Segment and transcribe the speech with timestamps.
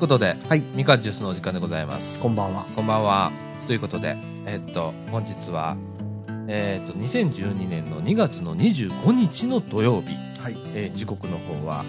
[0.00, 2.18] ことで、はいみかんジュースのお時間でございます。
[2.20, 2.64] こんばんは。
[2.74, 3.30] こんばんは。
[3.66, 5.76] ということで、えっと、本日は、
[6.48, 10.56] えっと、2012年の2月の25日の土曜日、はい。
[10.74, 11.84] えー時刻の方は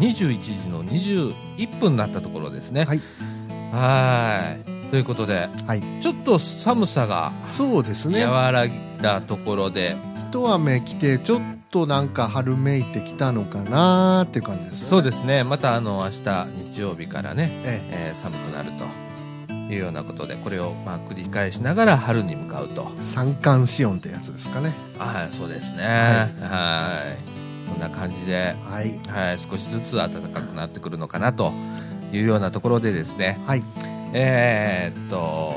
[0.00, 2.84] 21時の21分になったところですね。
[2.84, 3.00] はい。
[3.70, 4.90] はーい。
[4.90, 5.82] ということで、はい。
[6.02, 8.26] ちょっと寒さがそうですね。
[8.26, 9.96] 和らいだところで、
[10.30, 11.40] 一雨来て、ちょっ
[11.72, 14.88] となんか春めいてきたのかなーっていう感じですよね。
[14.88, 18.70] そうですね、またあの明日日曜日からね、ええー寒くなる
[19.48, 22.92] というようなことで、これをまあ繰り返しながら春に向かうと。
[23.00, 23.02] え。
[23.02, 24.74] 三寒四温ってやつですかね。
[24.98, 25.82] はい、そうですね。
[26.42, 27.04] は
[27.66, 27.70] い。
[27.70, 29.00] こんな感じで、はい。
[29.08, 31.54] はい、少しずつ暖かくなってくるのかなと
[32.12, 33.64] いうようなところでですね、はい。
[34.12, 35.54] えーっと、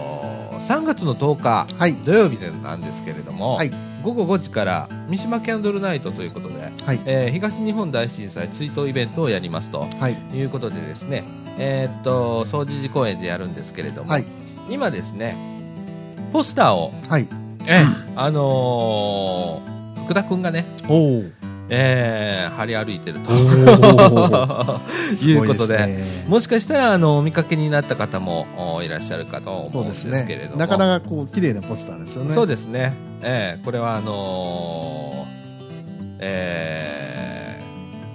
[0.62, 1.94] 3月の10日、はい。
[1.94, 7.02] 土曜日でなんですけれども、はい午後5時から三島キャンドルナイトということで、はい。
[7.06, 10.14] えー東日本大震災追悼イベントをやりますとはい。
[10.38, 11.24] いうことでですね、
[11.58, 14.26] えーっと、総持寺公園でやるんですけれども、はい。
[14.70, 15.36] 今ですね、
[16.32, 17.28] ポスターを、はい。
[17.68, 21.24] えーあのー福田くんがね、おお。
[21.70, 23.32] えー、張り歩いてると。
[25.16, 32.34] いうことで、すねもしかしたらあのお見かけになった方もおいらっしゃるかと思うんですけれども、なかなかこう綺麗なポスターですよね。
[32.34, 37.60] そうですね、えー、これはあのー、え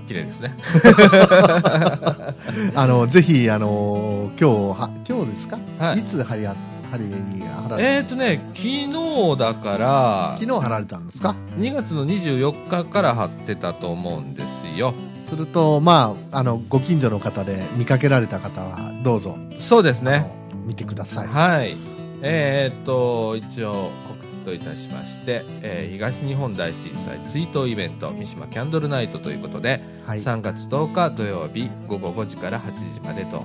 [0.04, 0.54] ー、綺麗ですね。
[2.74, 5.58] あのぜひあの今日は今日ですか？
[5.78, 6.00] はい。
[6.00, 6.56] いつ貼りあ貼
[6.96, 7.04] り
[7.42, 14.94] 貼られえーとね、昨日だから、昨日貼られたんですか？2月の24日から貼ってたと思うんですよ。
[15.28, 20.26] するとまああのご近所の方で見かけられた方はどうぞそうですね。
[20.66, 21.28] 見てください。
[21.28, 21.76] はい。
[22.22, 30.18] えーっと、一応告知といたしまして、えー東日本大震災追悼イベント三島キャンドルナイトということで、はい。
[30.18, 33.44] 3月10日土曜日午後5時から8時までと、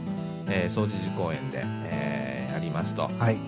[0.50, 2.05] えー、総持寺公園で、え
[2.76, 3.40] ますと、はい。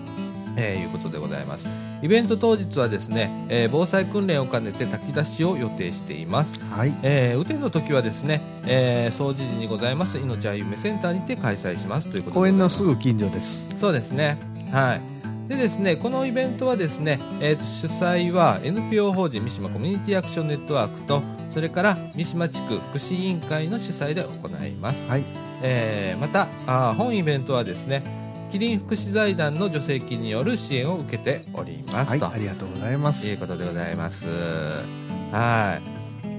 [0.56, 1.68] えーいうことでございます。
[2.02, 6.58] イベント当日はですね、えー防災訓練を兼ねて炊き出しを予定しています。
[6.74, 6.94] はい。
[7.02, 13.76] えー、雨天の時はですね、えー、総持寺にございます命あゆめセンターにて開催しますということで公園のすぐ近所です。
[13.78, 14.38] そうですね。
[14.72, 15.00] はい。
[15.48, 25.06] でですね、このイベントはですね、えーと主催は NPO 法人三島コミュニティアクションネットワークと、それから三島地区福祉委員会の主催で行います。
[25.06, 25.24] はい。
[25.62, 28.02] えーまたあー、本イベントはですね、
[28.50, 32.20] キリン福祉財団の助成金による支援を受けております、はい。
[32.20, 33.38] とありがとうございますいう。
[33.38, 34.28] ことでございます。
[34.28, 35.80] は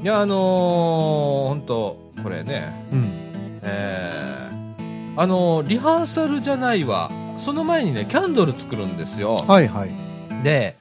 [0.01, 0.03] い。
[0.03, 3.11] いや、あのー、本当これね、うん。
[3.63, 4.39] えー
[5.17, 9.89] あのリハーサルじゃないわその前にねキャンドル作るんですよ、はいはい。
[10.43, 10.77] で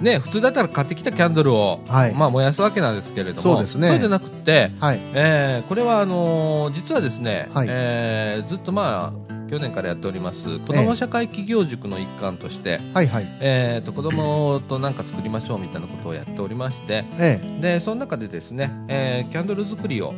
[0.00, 5.00] ね普通だったら買ってきたキャンドルを、はいまあ、燃やすわけなんですけれどもそうですねそうじゃなくて、はい。
[5.12, 13.26] えーこれはあのー実はですね、はいえーずっとまあ去年からやっております子ども社会企業塾の一環として、はいはい。
[13.40, 20.14] えー、と子供と何か作りましょうみたいなことをやっておりましてえでその中でですね、えーキャンドル作りを、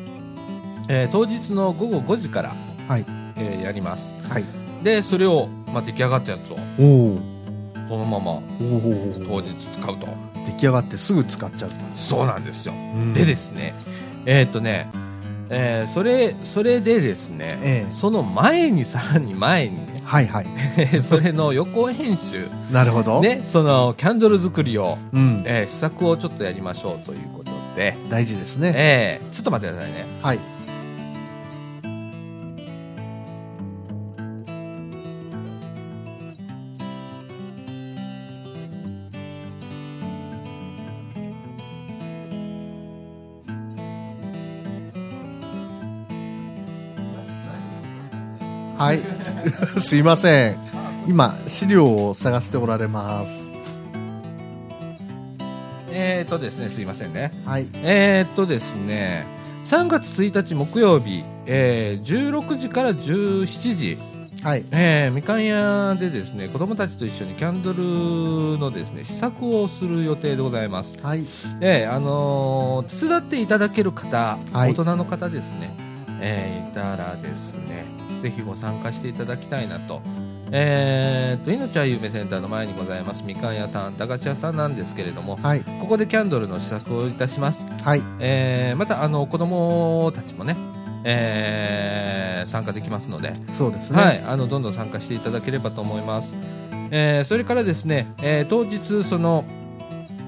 [0.89, 2.55] えー当日の午後5時から、
[2.89, 3.05] はい
[3.37, 4.29] えーやりますえ。
[4.29, 4.45] はい。
[4.83, 7.21] でそれを、まあ、出来上がったやつをおお。
[7.89, 8.41] そのままおお。
[9.27, 10.07] 当日使うと
[10.47, 11.71] 出来上がってすぐ使っちゃう。
[11.95, 13.75] そうなんですよ、うんでですね
[14.27, 14.87] えーっ、とね、
[15.51, 20.47] えーそれそれでですね、ええその前にさらに前にねはいはい。
[21.03, 23.21] それの予行編集 なるほど。。
[23.21, 25.43] ねそのキャンドル作りを、うん。
[25.47, 28.73] えー試作をちょっとやりましょうということで、大事ですね。
[28.77, 30.39] えーちょっと待ってくださいねはい。
[48.81, 49.01] はい。
[49.79, 50.57] すいません。
[51.07, 53.53] 今、資料を探しておられます。
[55.93, 57.67] えーっとですねすいませんねはい。
[57.75, 59.27] えー、っとですね、
[59.67, 63.99] 3月1日木曜日、えー16時から17時、
[64.43, 64.65] はい。
[64.71, 70.97] えーみかん屋でですね、子供たちと一緒にキャンドルのですね、試作をする予定でございます。
[71.03, 71.27] はい。
[71.61, 75.71] えーあのー手伝っていただける方、はい大人の方ですね、
[76.23, 77.85] えーいたらですね、
[78.23, 80.01] ぜひご参加していただきたいなと。
[80.53, 85.61] えー、と、命は夢センターの前にございますみかん屋さん、駄菓子屋さんなんですけれども、はい。
[85.61, 87.67] ここでキャンドルの試作をいたします。
[87.85, 88.03] はい。
[88.19, 90.57] えーまたあの子供たちもね、
[91.05, 94.03] えー参加できますので、そうですね。
[94.03, 96.35] はい、あのどんどん参加していただければと思います。
[96.91, 99.45] えーそれからですね、えー当日その、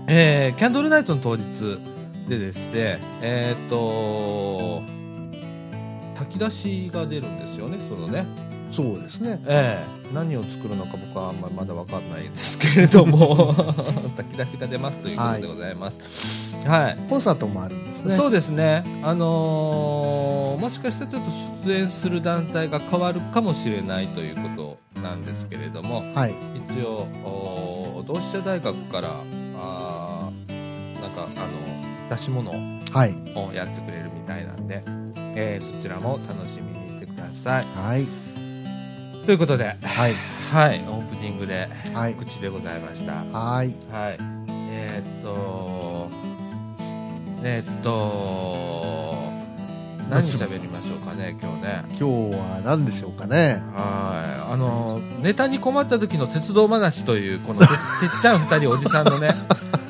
[0.06, 1.80] えーキャンドルナイトの当日
[2.28, 4.82] でですね、えーっと
[6.24, 8.24] 炊き出しが出るんですよね、そのね。
[8.70, 9.38] そうですね。
[9.46, 13.54] ええ何を作るのか僕はあんまりまだ分かんないんですけれども
[14.14, 18.14] 炊き出しが出ますということでございますはい、コンサートもあるんですね。
[18.14, 21.30] そうですねあのーもしかしたらちょっと
[21.66, 26.34] 出演する団体が変わるかもしれないということなんですけれどもはい。
[26.70, 29.08] 一応お同志社大学から
[29.56, 32.54] あーなんかあの出し物を
[32.92, 33.14] はい。
[33.54, 34.84] やってくれるみたいなんで、
[35.34, 38.06] えーそちらも楽しみにしてくださいはい。
[39.26, 40.14] ということではい。
[40.52, 42.14] はいオープニングではい。
[42.14, 43.76] 告知でございましたはい。
[43.90, 44.18] はい
[44.70, 46.08] えーっと
[47.44, 49.01] えーっと
[50.12, 51.84] 何喋りましょうかね今日ね。
[51.88, 52.04] 今日
[52.36, 53.62] は何でしょうかね。
[53.74, 54.52] はい。
[54.52, 57.76] あのネタに困った時の鉄道話というこのて てっ
[58.20, 59.34] ちゃん二人おじさんのね。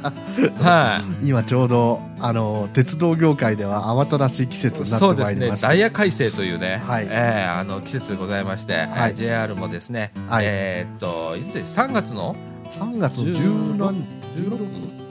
[0.62, 1.28] はい。
[1.28, 5.68] 今ちょうど、あの、鉄道業界では慌ただしい季節になってそうですねまいりました。
[5.68, 7.06] ダイヤ改正というね、はい。
[7.08, 8.86] えーあの季節でございまして、はい。
[8.86, 10.44] えー JR もですね、はい。
[10.46, 12.36] えーっといつで3月の
[12.72, 14.04] ？3月16 10何
[14.36, 15.02] 16?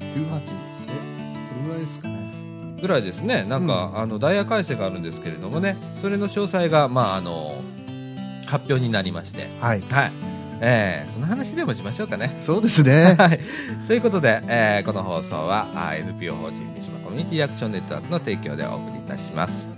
[0.00, 0.73] 18?
[2.84, 7.54] ぐらいですねなんか、あのダイヤ改正があるんですけれどもねそれの詳細が、まあ、あの
[8.46, 9.80] 発表になりまして、はい。
[9.80, 10.12] はい
[10.60, 12.36] えーその話でもしましょうかね。
[12.40, 13.16] そうですね。
[13.18, 13.40] はい、
[13.86, 19.73] ということで、えーこの放送はあ NPO 法人三島コミュニティアクションネットワークの提供でお送りいたします。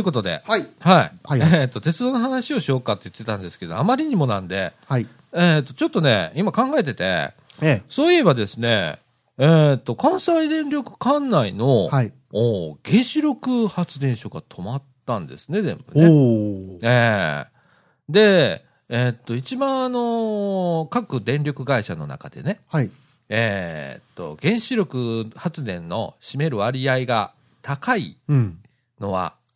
[0.00, 0.66] いうことで、はい。
[0.80, 1.12] はい。
[1.24, 5.06] はい えっ、と、鉄道の話をしようかって言ってたんですけど、あまりにもなんで、はい。
[5.32, 7.32] えっ、と、ちょっとね、今考えてて、
[7.62, 8.98] えそういえばですね、
[9.38, 11.94] えっ、と、関西電力管内の、え。
[11.94, 12.12] はい。
[12.32, 16.78] お原子力発電所が止まったんですね、全部おね。
[16.82, 16.86] お。
[16.86, 17.60] ええ
[18.08, 22.90] で、えっ、と、一番あの各電力会社の中でね、はい。
[23.28, 27.32] えっ、と、原子力発電の占める割合が
[27.62, 28.58] 高いうん。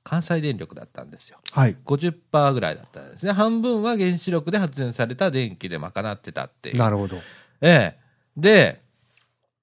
[0.05, 1.39] 関西電力だったんですよ。
[1.53, 1.77] はい。
[1.85, 3.33] 50%ぐらいだったんですね。
[3.33, 6.77] 半分は原子力で発電された電気で賄ってたっていう。
[6.77, 7.17] なるほど。
[7.63, 8.05] ええ
[8.37, 8.81] で、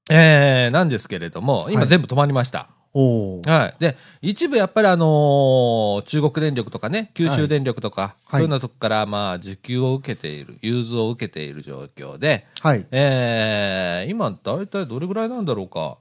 [0.10, 2.70] えーなんですけれども、今はい全部止まりました。
[2.94, 3.42] おお。
[3.46, 3.76] はい。
[3.80, 12.86] で、一部やっぱりあのー中国電力とかね、九州電力とか、はいそういうようなとこからまあ受給を受けている、融通を受けている状況で、はい。
[12.92, 15.98] えー今大体どれぐらいなんだろうか、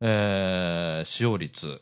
[0.00, 1.80] えー使用率。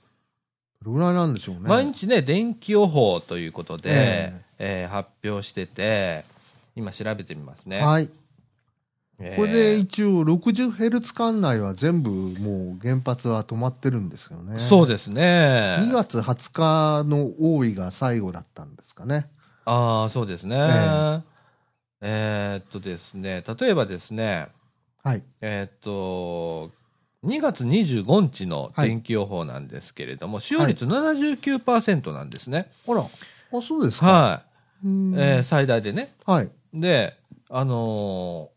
[0.85, 1.61] どれぐらいなんでしょうね。
[1.63, 6.25] 毎日ね、電気予報ということで、ええー発表してて、
[6.77, 7.81] 今調べてみますね。
[7.81, 8.11] はい。
[9.19, 14.59] えーこれで一応60ヘルツ間内は全部もう原発は止まってるんですよね。
[14.59, 15.79] そうですね。
[15.81, 19.27] 2月20日の大井が最後だったんですかね。
[19.65, 20.57] ああ、そうですね。
[20.59, 21.23] え
[22.03, 24.49] えーっとですね、例えばですね、
[25.03, 25.23] はい。
[25.41, 26.71] えーっと、
[27.25, 32.71] 2月25日の天気予報なんですけれども、使用率79%なんですね。
[32.87, 34.07] あら、あ、そうですか。
[34.07, 34.43] は
[34.85, 34.87] い。
[34.87, 36.13] うんえー最大でね。
[36.27, 36.51] はい。
[36.73, 37.17] で、
[37.51, 38.55] あのー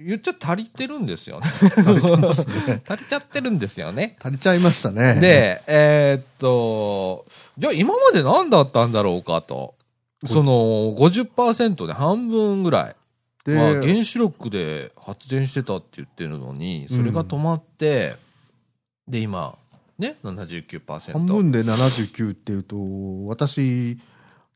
[0.00, 1.46] 言っちゃ足りてるんですよね。
[1.76, 4.16] 足りね 足りちゃってるんですよね。
[4.22, 7.26] 足りちゃいましたね。、で、えーっと、
[7.58, 9.74] じゃあ今まで何だったんだろうかと。
[10.26, 10.52] その
[10.96, 12.96] 50%で半分ぐらい。
[13.48, 18.14] で、まあ、原子力で発電してたって言ってるのに、それが止まって、
[19.08, 19.56] で、今、
[19.98, 21.12] ね、79%。
[21.12, 22.76] 半分で79っていうと、
[23.26, 23.98] 私、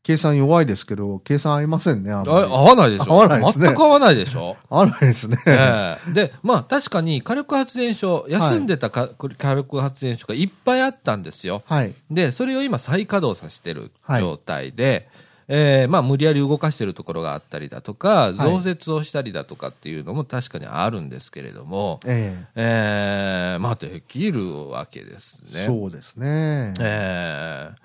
[0.03, 3.13] 計算弱いですけど、計算合いませんね、あ合わないでしょ？
[3.13, 4.57] 合わないですね全く合わないでしょ？
[4.69, 5.37] 合わないですね。
[5.47, 11.63] ええで、まあ確かに火力発電所、休んでたか、火力発電所がいっぱいあったんですよ。
[11.65, 11.93] はい。
[12.11, 15.07] で、それを今再稼働させてるはい状態で、
[15.55, 25.65] えーまあ無理やり動かしてるところがあったりだとか、い増設をしたりだとかっていうのも確かにあるんですけれども、ええーまあできるわけですね。
[25.65, 26.73] えそうですね。
[26.79, 27.75] えー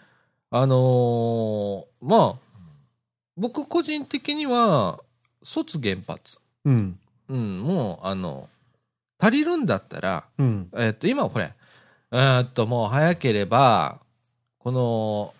[0.51, 2.35] あのーまあ、
[3.37, 4.99] 僕個人的には、
[5.43, 6.39] 卒原発。
[6.65, 6.99] うん。
[7.29, 8.49] うん、もう、あの、
[9.19, 10.71] 足りるんだったら、うん。
[10.75, 11.53] えっと、今これ、
[12.13, 13.99] えーっと、もう早ければ、
[14.59, 15.35] この、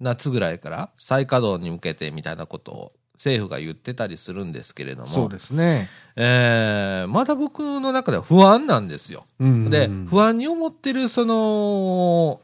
[0.00, 5.88] 夏ぐらいから再稼働に向けてみたいなことを政府が言ってたりするんですけれども、そうですね。
[6.16, 9.26] えーまだ僕の中では不安なんですよ。
[9.38, 9.68] うん。
[9.68, 12.40] で、不安に思ってる、その、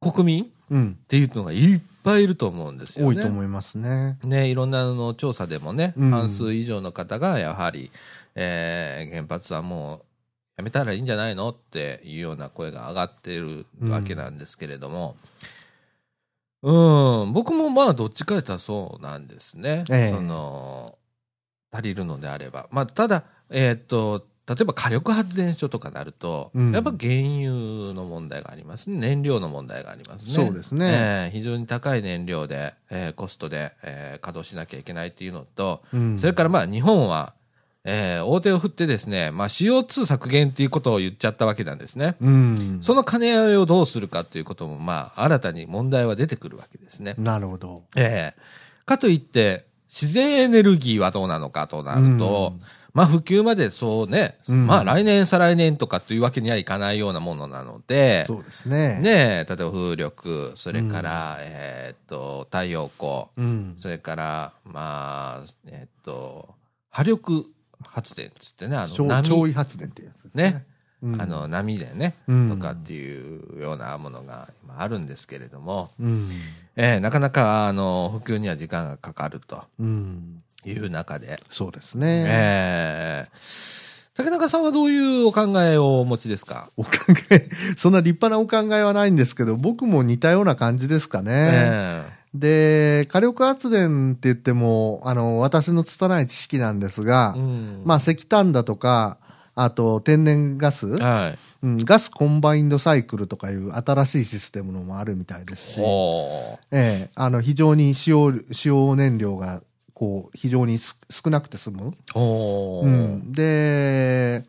[0.00, 0.98] 国民うん。
[1.02, 3.16] っていうのがいっぱいいると思うんですよね。
[3.16, 4.18] 多いと思いますね。
[4.24, 7.90] ね、いろんなあの調査でもね、うん半数以上の方がやはり、
[8.36, 10.00] えー原発はもう
[10.56, 15.48] やめたらいいんじゃないのっていうような声が上がってるわけなんですけれども、うん、
[16.62, 19.84] 僕もまあどっちかというとそうなんですね。
[19.90, 20.98] ええその、
[21.72, 22.68] 足りるのであれば。
[22.70, 28.96] まあただ、えーっと、例えば火力発電所とかなると、うんやっぱ原油の問題がありますね。
[28.98, 30.32] 燃料の問題がありますね。
[30.34, 37.34] そうですねええ非常に高い燃料で、えーコストで、えー稼働しなきゃいけないっていうのと、うんそれからまあ日本は、
[37.84, 42.16] えー大手を振ってですね、まあ CO2 削減っていうことを言っちゃったわけなんですね。
[42.20, 42.78] うん。
[42.82, 47.14] その兼ね合いをどうするかっていうことも、まあ新たに問題は出てくるわけですね。
[47.18, 47.82] なるほど。
[47.96, 48.40] ええ
[48.84, 59.00] かといって、自然エネルギーはどうなのかとなると、うんまあ普及までそうね、うんまあ来年再来年とかというわけにはいかないようなものなので、そうですね。。
[59.00, 63.76] ねえ、例えば風力、それから、えーっと、太陽光、うん。
[63.80, 66.54] それから、まあ、えーっと、
[66.90, 67.46] 波力
[68.00, 70.64] 発電っつってね、あの、超波、超位発電ってやつですね、
[71.02, 71.20] うん。
[71.20, 72.50] あの、波でね、うん。
[72.50, 76.28] とかっていうようなものが今あるんですけれども、うん。
[76.76, 79.64] えーなかなか、あの、普及には時間がかかると。
[79.78, 80.42] うん。
[80.64, 82.24] いう中で、そうですね。
[82.28, 86.70] えー竹中さんはどういうお考えをお持ちですか？
[86.76, 86.90] お考
[87.30, 91.30] え、そんな立派なお考えはないんですけど、僕も似たような感じですかね。
[91.32, 92.04] え
[92.34, 97.82] で、火力発電って言っても、あの、私の拙い知識なんですが、えうん。
[97.84, 99.18] まあ石炭だとか、
[99.54, 101.38] あと天然ガス、はい。
[101.62, 105.80] うん、ガスコンバインドサイクルとかいう新しいシステムのもあるみたいですし、
[106.70, 109.60] ええ、あの、非常に使用、使用燃料が、
[109.92, 111.92] こう、非常にす少なくて済む。
[112.82, 112.88] う。
[112.88, 114.44] ん、で、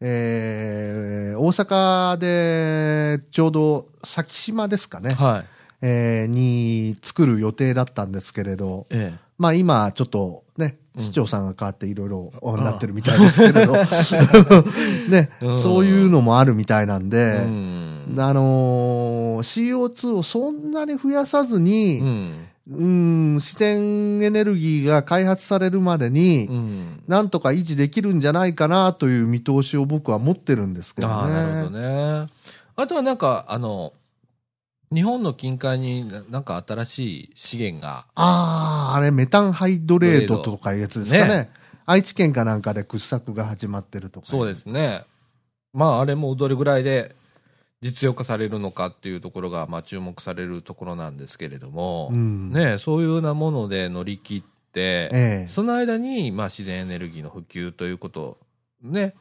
[0.00, 5.55] えー大阪でちょうど先島ですかね、はい。
[5.82, 13.74] えーに作る予定だったんですけれど、えまあ今ちょっとね、うん市長さんが変わっていろいろおなってるみたいですけれど、
[15.10, 18.16] ね、うんそういうのもあるみたいなんえで、うん。
[18.18, 22.46] あのー CO2 をそんなに増やさずに、うん。
[22.68, 27.02] うん、自然エネルギーが開発されるまでに、うん。
[27.06, 31.14] なんとか維持できるんじゃないかなという見通しを僕は持ってるんですけどね。
[31.14, 32.26] ああ、なるほどね。
[32.74, 33.92] あとはなんか、あの、
[34.92, 41.28] 日本の近海にななんか新しい資源が、ああ、あれメタンハイドレードとかいうやつですかね。
[41.28, 41.50] ね
[41.86, 44.26] 愛知県かなんかで掘削が始まってるとか。
[44.26, 45.02] そうですね。
[45.72, 47.14] まあ、あれもどれぐらいで
[47.82, 52.52] 実用化されるのかっていうところが、まあ、注目されるところなんですけれども、うん。
[52.52, 58.38] ね、そういうようなもので乗り切って、ええその間に、まあ、自然エネルギーの普及ということ、
[58.82, 59.14] ね、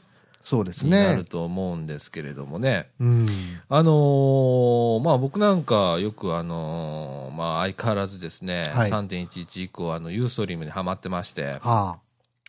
[0.45, 1.23] そうですになるね。
[1.25, 2.87] と思うんですけれどもね。
[2.99, 3.25] うん。
[3.67, 11.97] あのーまあ僕なんかよくあのーまあ相変わらずですね、はい3.11以降あのユーストリームにはまってまして、は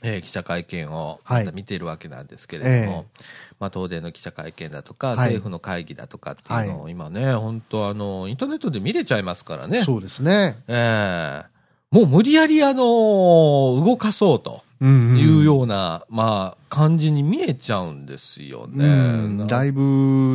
[0.02, 3.20] えー記者会見をはいまた見ているわけなんですけれども、え
[3.58, 9.68] まあ東電の記者会見だとか、い政府の会議だとかっていうのを今ね、本当あの、インターネットで見れちゃいますからあ。
[9.68, 9.84] ね。
[9.84, 10.58] そうですね。
[10.68, 11.56] ええ
[11.90, 18.86] もう無理やりあのー動かそうとうんいううような、まあ感じに見えちゃうんですよね。
[18.86, 19.46] ん。
[19.46, 19.80] だいぶ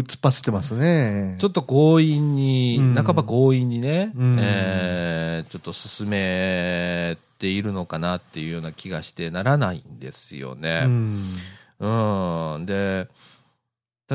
[0.02, 1.36] 突っ走ってますね。
[1.40, 10.86] ちょっと強引に、うん半ば強引にね、うんえーちょっと進めているのかなっていうような気がしてならないんですようね。
[10.86, 11.26] ん。
[11.80, 12.66] うん。
[12.66, 13.08] で、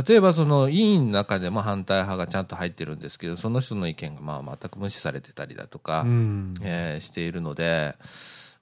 [0.06, 6.54] 例えばその委員の中でも反対派がちゃんと入ってるんですけど、その人の意見がまあ全く無視されてたりだとか、うん。
[6.62, 7.97] えーしているので、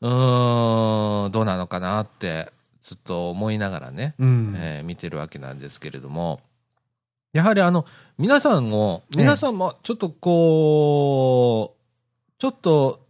[0.05, 2.51] うーん、どうなのかなって
[2.83, 4.55] ずっと思いながらね、うん。
[4.57, 6.41] えー見てるわけなんですけれども、
[7.33, 7.87] やはりあの、
[8.19, 13.01] 皆さんも、ええ皆さんもちょっとこう、ちょっと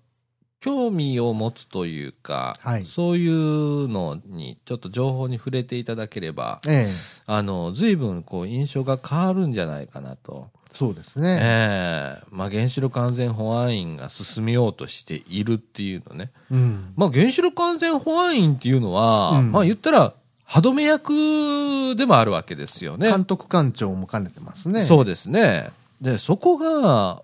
[0.60, 6.92] 興味を持つというか、はいそういうのに、ちょっと情報に触れていただければ、ええ。
[7.26, 10.48] あの、随分こう印象が変わるんじゃないかなと。
[10.74, 11.38] そうですね。
[11.40, 16.32] ええまあ原子力安全保安院が進めようとしているっていうのね。
[16.50, 16.92] うん。
[16.96, 20.14] まあ原子力安全保安院っていうのは、うんまあ言ったら、
[20.44, 23.08] 歯止め役でもあるわけですよね。
[23.08, 24.84] 監督官庁も兼ねてますね。
[24.84, 25.70] そうですね。
[26.00, 27.22] で、そこが、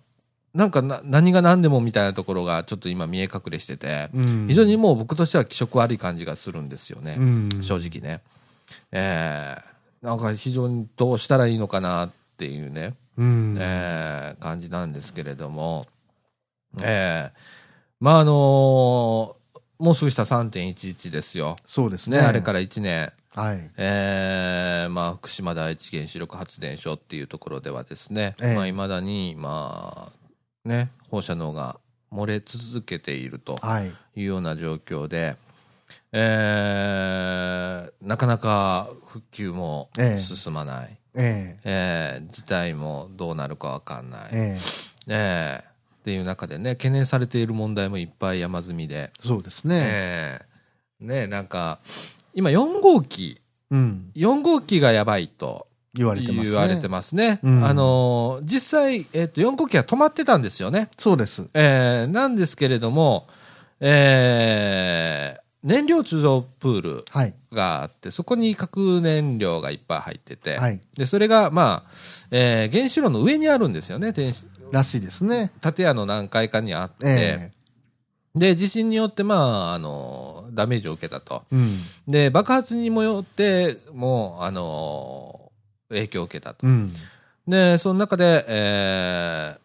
[0.55, 4.47] なんかな何が何でもみたいなところがちょっと今見え隠れしてて、うん。
[4.49, 7.17] 非常にもう僕としては気色悪い感じがするんですよね。
[7.19, 7.49] うん。
[7.63, 8.21] 正直ね。
[8.93, 9.71] ええ
[10.03, 13.57] なんか非常にどうしたらいいのかなっていうね、うん。
[13.59, 15.87] ええ感じなんですけれども、
[16.83, 17.39] ええ
[18.01, 19.37] まああの
[19.79, 21.51] もうすぐした3.11ですよ。
[21.51, 22.19] ね、そうですね。。
[22.19, 23.13] あれからら1年。
[23.35, 23.71] はい。
[23.77, 31.79] えーまあ、福島第一原子力発電所っていうところではですね、ええまあ、未だに、まあ、ね、放射能が
[32.13, 33.89] 漏れ続けているとはい。
[34.17, 35.37] いうような状況で、
[36.13, 40.89] えーなかなか復旧もええ進まない。
[40.91, 44.29] ええー事態もどうなるかわかんない。
[44.33, 44.59] ええ
[45.09, 45.65] ええ
[46.01, 49.11] っていう中でね、懸念されている問題もいっぱい山積みで。
[49.23, 49.83] えそうですね。
[49.85, 50.41] え
[51.03, 51.79] えねなんか、
[52.35, 53.41] 今4号機、
[53.71, 54.11] うん。
[54.17, 56.51] 4号機がやばいと言われてますね。
[56.51, 57.41] 言われてますね。
[57.43, 60.89] うんあのー実際、えっ、と、4号機は止まってたんですよね。
[60.99, 61.47] そうです。
[61.55, 63.27] えーなんですけれども、
[63.81, 67.35] えー燃料貯蔵プールはい。
[67.53, 70.81] があって、そこに核燃料がいっぱい入ってて、はい。
[70.97, 71.91] で、それが、まあ、
[72.31, 74.13] えー原子炉の上にあるんですよね。
[74.13, 74.33] 天
[74.73, 75.51] らしいですね。
[75.61, 77.53] 建屋の何階かにあって、え
[78.35, 79.35] で、地震によって、ま
[79.71, 81.43] あ、あの、ダメージを受けたと。
[81.53, 81.79] えうん。
[82.07, 85.51] で、爆発にもよって、もう、あの、
[85.89, 86.65] 影響を受けたと。
[86.67, 86.93] うん。
[87.49, 89.61] で、その中で、えー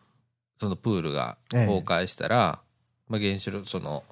[0.57, 2.59] そのプールがええ崩壊したら、
[3.09, 4.03] まあ、原子炉、その、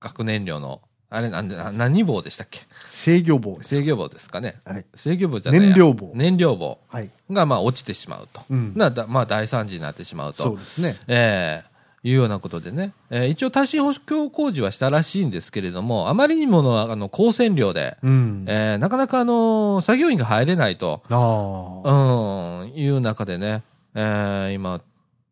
[0.00, 0.80] 核燃料の、
[1.14, 2.60] あれなんで、な何棒でしたっけ？
[2.90, 3.76] 制御棒です。
[3.76, 4.54] 制御棒ですかね。
[4.64, 4.84] はい。
[4.94, 6.10] 制御棒じゃないや燃料棒。
[6.14, 7.10] 燃料棒はい。
[7.30, 8.40] が、まあ、落ちてしまうと。
[8.50, 8.72] うん。
[8.74, 10.44] なだまあ、大惨事になってしまうと。
[10.44, 10.96] そうですね。
[11.08, 11.72] ええ
[12.04, 18.44] いうようなことでね、えー一応耐震補強工事はしたらしいんですけれども、あまりにものあの高線量で、うん。
[18.48, 22.62] えーなかなかあの作業員が入れないと、ああ。
[22.62, 23.62] うん、いう中でね、
[23.94, 24.80] えー今、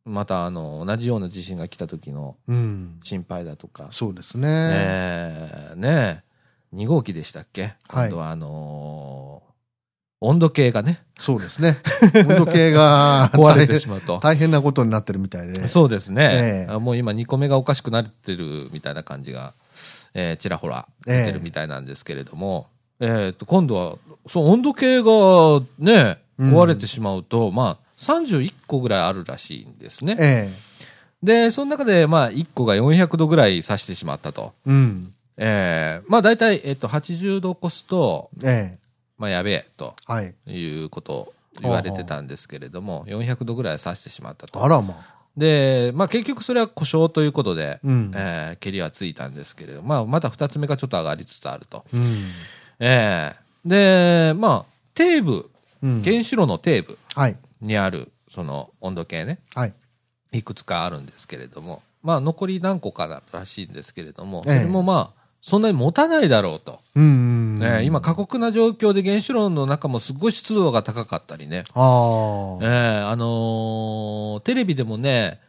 [0.05, 3.01] またあの同じような地震が来た時のうん。
[3.05, 4.49] 心配だとか、そうですね。
[4.49, 5.69] え。
[5.73, 6.25] ーね、
[6.75, 7.63] 2号機でしたっけ？
[7.63, 8.09] はい。
[8.09, 9.51] 今度はあのー
[10.23, 11.79] 温度計がね、そうですね。
[12.29, 14.19] 温度計が 壊れて大しまうと。
[14.23, 15.67] 大変なことになってるみたいで。
[15.67, 16.73] そうですね、ええ。
[16.73, 19.55] あもう今2個目がおかしくなってるみたいな感じが、
[20.13, 22.67] えーちらほら出てるみたいなんですけれども、
[23.01, 23.97] えーと今度は
[24.29, 26.55] その温度計がねうん。
[26.55, 30.17] 壊れてしまうと、まあ31個ぐらいあるらしいんですね。
[30.19, 30.51] え
[31.23, 34.53] でその中でまあ1個が400度ぐらい指してしまったと。
[34.67, 34.71] え。
[34.71, 35.15] うん。
[35.37, 38.79] えーまあ大体、えっと80度越すと、ええ。
[39.19, 40.35] まあやべえとはい。
[40.47, 44.65] いうことを言われてたんですけれども、400度ぐらい指してしまったと。
[44.65, 45.15] あらまあ。
[45.37, 48.13] で、まあ結局それは故障ということで、うん。
[48.15, 51.85] えー、蹴りはついたんですけれど、まあ、まだ二つ目がちょっと上がりつつあると。
[51.93, 52.25] うん。
[52.81, 55.51] ええで、まあ、底部、
[55.83, 56.03] うん。
[56.03, 57.37] 原子炉の底部はい。
[57.61, 59.75] にある、その温度計ね、はい。
[60.33, 66.81] いくつかあるんですけれども、まあ、残り何個からしいんですけれども、そええれもまあ、そんなに持たないだろうと。
[66.95, 67.59] うん。
[67.63, 71.65] えー今、過酷な状況で原子炉の中もすごい湿度が高かったりね。
[71.75, 75.41] あえあのーテレビでもね、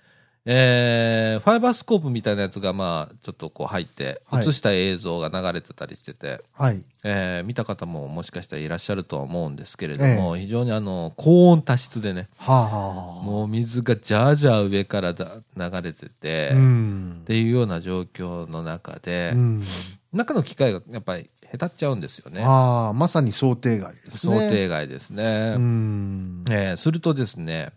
[0.46, 6.84] えーファイバースコープみたいなやつが、まあ、ちょっとこう入って、はい映した映像が流れてたりしてて、はい。
[7.04, 13.24] えー見た方ももしかしたらいらっしゃるとは思うんですけれども、非常にあの、高温多湿でね、はあはあ。
[13.24, 15.28] もう水がジャージャー上からだ
[15.58, 17.24] 流れてて、うっん。
[17.26, 19.64] ていうような状況の中で、うん。
[20.12, 22.42] 中の機械がやっぱり下手っちゃうんですよね。
[22.44, 24.50] ああ、まさに想定外です想ね。
[24.50, 25.54] 定外ですね。
[25.56, 26.46] うん。
[26.50, 27.72] えーするとですね、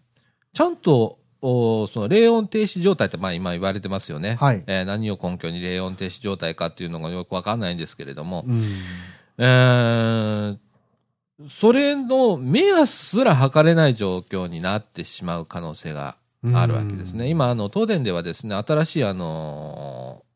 [0.55, 1.19] ちゃんと、お
[1.93, 4.37] その冷温停止状態ってまあ今言われてますよね。
[4.41, 8.63] はいえー何を根拠に冷温停止状態かっていうのがよくわかんないんですけれども、うん。
[9.39, 10.57] えー
[11.49, 16.17] それの目安すら測れない状況になってしまう可能性が
[16.55, 17.25] あるわけですね。
[17.25, 20.34] うん今、あの、東電ではですね、新しいあのー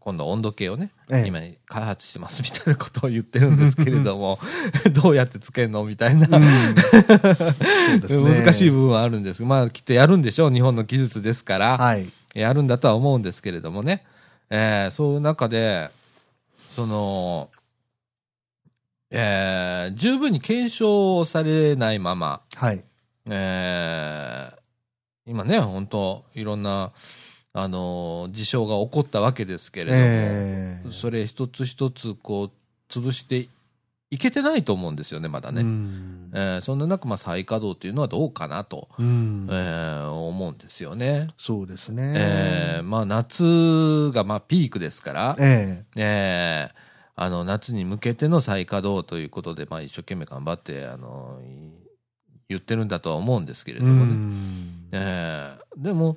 [0.00, 1.26] 今度温度計をね、ええ。
[1.26, 4.38] 今開発してますみたいなことを言ってるんですけれども、
[4.92, 6.42] どうやってつけるのみたいな、うん。
[6.44, 8.40] ね。
[8.40, 9.42] 難しい部分はあるんです。
[9.42, 12.06] まあきっとやるんでしょう、日本の技術ですから、はい。
[12.34, 14.04] やるんだとは思うんですけれどもね、
[14.50, 15.90] えーそういう中で、
[16.70, 17.50] その、
[19.10, 22.82] えー十分に検証されないまま、はい。
[23.26, 24.62] えー
[25.24, 26.90] 今ね、本当いろんな、
[27.54, 32.50] あのー事象が起こったわけですけれども、ええそれ一つ一つこう、
[32.92, 33.46] 潰して
[34.10, 35.62] いけてないと思うんですよね、まだね。
[35.62, 41.28] うんえーそんな中、まあ、再稼働というのはどうかなと、うんえー思うんですよね。
[41.36, 42.14] そうですね。
[42.16, 46.82] えーまあ、夏がまあピークですから、ええー
[47.14, 51.70] あの夏に向けての再稼働ということで、まあ、一生懸命頑張ってあのい
[52.48, 54.12] 言ってるんだとは思うんですけれえどもね。
[54.12, 56.16] うんえーでも、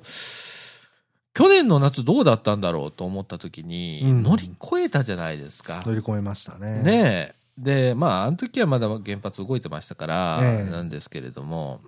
[1.36, 5.82] 去年の夏どうだったんだろうと思った時に、うん乗り越えたじゃないですか。
[5.84, 6.82] 乗り越えましたね。
[6.82, 7.34] ねえ。
[7.58, 11.82] で、まあ、あの時はまだ原発動いてましたから、ええなんですけれども、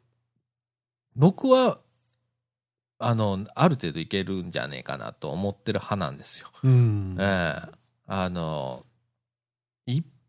[1.17, 1.79] 僕は、
[2.99, 6.49] あの、ある程度いけるんじゃねえかなと思ってる派なんですよ。
[6.63, 7.17] うん。
[7.19, 8.88] ええあの、一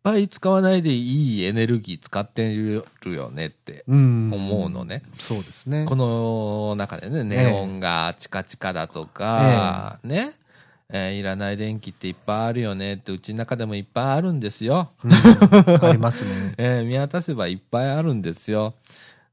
[0.03, 2.83] ぱい使わないでいいエネルギー使ってる
[3.13, 5.03] よねってうん思うのね。
[5.17, 5.85] そうですね。
[5.87, 10.31] この中でね、ネオンがチカチカだとか、ね、
[10.89, 14.89] えーいらない電気っていっぱいあるよねって、うちの中でもいっぱいあるんですよ。
[15.03, 15.11] うん
[15.87, 16.53] ありますね。
[16.57, 18.75] えー見渡せばいっぱいあるんですよ。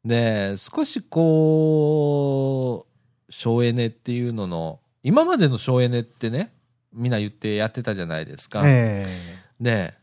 [0.05, 2.87] で、少しこ
[3.29, 6.53] う、省エネっていうのの、今までの省エネってね、
[6.93, 8.63] みんな言ってやってたじゃないですか。
[8.65, 9.05] え
[9.61, 9.95] で、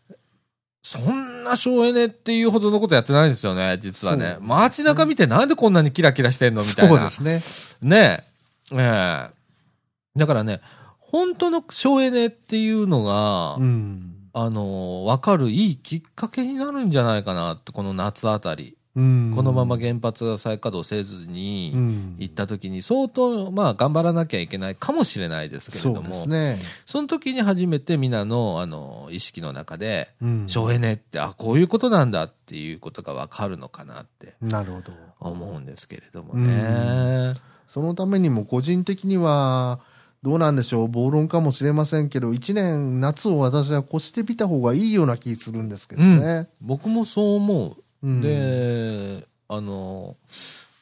[0.93, 4.37] そんな省エネっていうほどのことやってないんですよね、実はね。
[4.41, 7.09] 街中見てなんでこんなにキラキラしてんえのみたいな。
[7.09, 7.89] そうですね。
[7.97, 8.23] ね
[8.71, 8.77] え。
[8.77, 10.61] ええだからね、
[10.99, 14.13] 本当の省エネっていうのが、うん。
[14.33, 18.77] あの、わかるいいきっかけになるんじゃないかなって、この夏あたり。
[18.95, 26.57] うんこのまま原発が再稼働せずにうん行った時に相当、まあ、頑張らなきゃいけないかもしれないですけれども、すね。
[26.85, 34.93] その時に初めて皆の、あの、意識の中で、うん省エネって、あ、こういうことなんだっていうことがわかるのかなってなるほど。
[35.19, 37.33] 思うんですけれどもね。
[37.73, 39.79] そのためにも個人的には、
[40.21, 46.47] どうなんでしょう、暴論かもしれませんけど、一年夏を私は越してみた方がいいような気するんですけどね。
[46.61, 47.82] 僕もそう思う。
[48.03, 50.17] うんで、あの、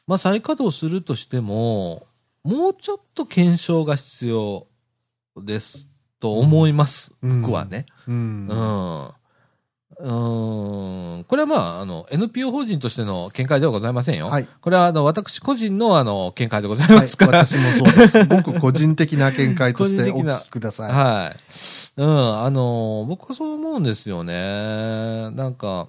[0.07, 2.07] まあ、再稼働するとしても、
[2.43, 4.67] もうちょっと検証が必要
[5.37, 5.87] です
[6.19, 7.85] と思います、うん僕はね。
[8.07, 9.09] うんうん。
[9.99, 11.23] うん。
[11.25, 14.27] これはまあ、あの、NPO 法人としての見解ではございませんよ。
[14.27, 17.45] はいこれは、あの、私個人の、あの、見解でございはいますから。
[17.45, 18.25] 私もそうです。
[18.25, 20.91] ごく個人的な見解としてお聞きください。
[20.91, 21.39] はい。
[21.97, 25.29] うん、あの、僕はそう思うんですよね。
[25.31, 25.87] なんか、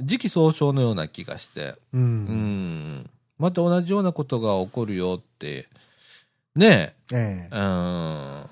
[0.00, 1.74] 時期尚早のような気がして。
[1.92, 1.98] う。
[1.98, 2.24] うん
[3.00, 3.10] ん。
[3.38, 5.68] また同じようなことが起こるよって、
[6.54, 8.44] ねええ、うん。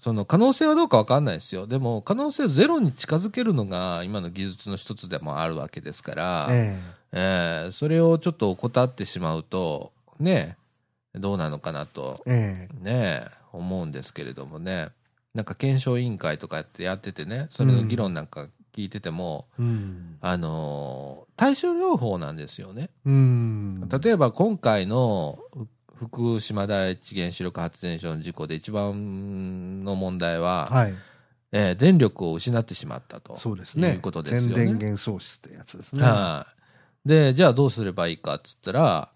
[0.00, 1.66] その可能性はどうかわかんないですよ。
[1.66, 6.78] でも、可能性をゼロに近づけるのが今の技術の一つでもあるわけですから、え
[7.12, 10.56] ええそれをちょっと怠ってしまうと、ね
[11.14, 14.88] え、どうなのかなと、ええねえ、思うんですけれどもね。
[15.34, 20.16] なんか検証委員会とかやってやっててね、それの議論なんか聞いてても、えうん。
[20.20, 22.90] あのー対症療法なんですよね。
[23.04, 23.88] うん。
[23.88, 30.94] 例えば今回のふ福島第一原子力発電所の事故で一番の問題は、はい。
[31.52, 33.92] えー電力を失ってしまったとそうですね。
[33.94, 34.64] いうことですよね。
[34.64, 36.02] 全電源喪失ってやつですね。
[36.02, 36.46] は
[37.06, 37.08] い。
[37.08, 39.10] で、じゃあどうすればいいかっつったら、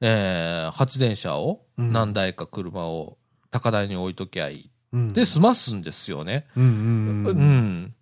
[0.00, 3.16] えー発電車をうん何台か車を
[3.50, 4.70] 高台に置いときゃいい。
[4.92, 6.46] うんで、済ますんですよね。
[6.56, 7.94] うんううんうん。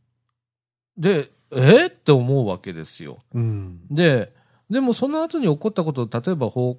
[1.00, 1.56] で、え？
[1.86, 3.18] ーって思うわけですよ。
[3.34, 3.80] うん。
[3.90, 4.32] で、
[4.70, 6.76] でもその後に起こったこと、例えば崩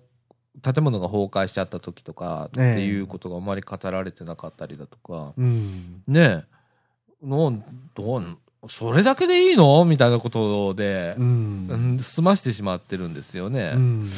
[0.62, 6.03] 建物が崩壊しちゃった時とかっていうことがあまり語られてなかったりだとか、うん。
[6.07, 6.45] ね
[7.23, 7.62] え、の
[7.95, 8.23] どう
[8.69, 9.84] それだけでいいの？
[9.86, 11.67] みたいなことでう、ん。
[11.69, 13.73] うん済ましてしまってるんですよね。
[13.75, 14.10] うん。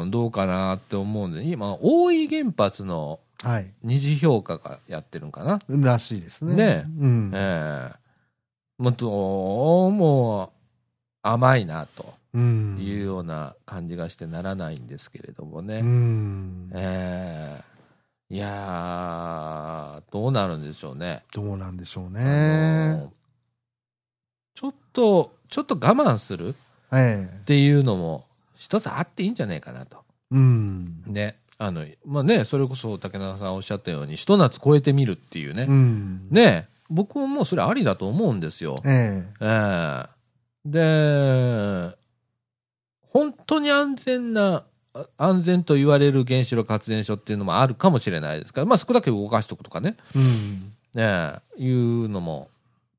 [0.00, 3.70] うん、どうかなって思うんで、今、大井原発のはい。
[3.84, 5.60] 二次評価がやってるんかな。
[5.68, 6.56] らしいですね。
[6.56, 7.30] ねうん。
[7.32, 8.07] ええ
[8.78, 10.50] もっと、もう、
[11.22, 12.76] 甘いなとうん。
[12.80, 15.80] いうような感じがしてならないんですけれどもね。
[15.80, 16.70] うん。
[16.74, 17.68] ええ
[18.30, 21.22] いやー、どうなるんでしょうね。
[21.32, 22.90] どうなんでしょうあね。
[22.98, 23.12] の
[24.54, 26.52] ちょっと、ちょっと我慢するっ
[26.92, 27.44] ええ。
[27.46, 30.04] ていうのも、一つあっていいんじゃないかなと。
[30.30, 31.02] うん。
[31.06, 31.36] ね。
[31.56, 35.62] あの、まあね、それこそ竹中さんおっしゃったように、ひと夏超えてみるっていうね。
[35.68, 36.28] うん。
[36.30, 36.68] ね。
[36.90, 38.80] 僕ももうそれありだと思うんですよ。
[38.84, 39.34] ええ。
[39.40, 40.18] ええ
[40.64, 41.96] で、
[43.00, 50.22] 本当に安全な、あ安全と言われる原子力発電所っていうのもあるかもしれないですから、まあそこだけ動かしとくとかね、うん。
[50.94, 52.48] ねえいうのも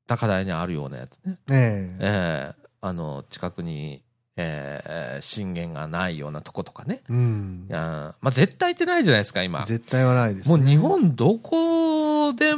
[0.06, 1.38] 高台にあるようなやつね。
[1.50, 1.96] ええ。
[2.00, 4.02] ええあの、近くに、
[4.36, 7.02] ええ震源がないようなとことかね。
[7.08, 7.72] うんい。
[7.72, 9.64] やまあ絶対ってないじゃないですか、今。
[9.66, 12.54] 絶対はないです、もう日本どこで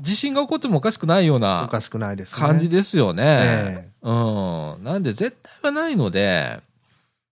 [0.00, 2.40] 地震が起こってもおかしくないようおなかしくないですね。
[2.40, 3.24] 感じですよね。
[3.24, 4.12] えう
[4.80, 4.84] ん。
[4.84, 6.60] なんで絶対はないので、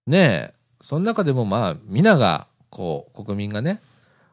[0.06, 3.80] ねえ、その中でもまあ、皆が、こう、国民がね、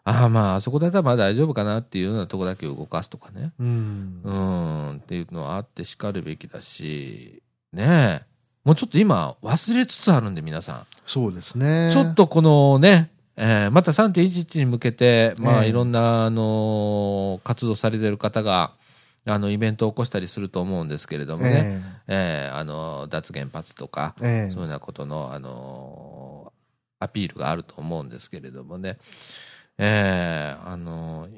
[0.03, 3.51] ああまあ、あそこだったらまあ大丈夫かなっていうようなとこだけ動かすとかね。
[3.59, 4.21] うん。
[4.23, 8.21] うん、っていうのはあってしかるべきだし、ねえ、
[8.63, 10.81] もうちょっと今忘れつつあるんで皆さん。
[11.05, 11.91] そうですね。
[11.91, 18.73] ちょっとこのね、えーまた3.11に向けて、まあ、ええいろんな、あのー活動されてる方が、
[19.25, 24.47] あの、イベントを起こしたりすると思うんですけれどもね、えーあの、脱原発とか、ええ。
[24.49, 26.59] えそういうようなことの、あのー
[27.01, 28.97] アピールがあると思うんですけれどもね、
[29.77, 31.29] えーあの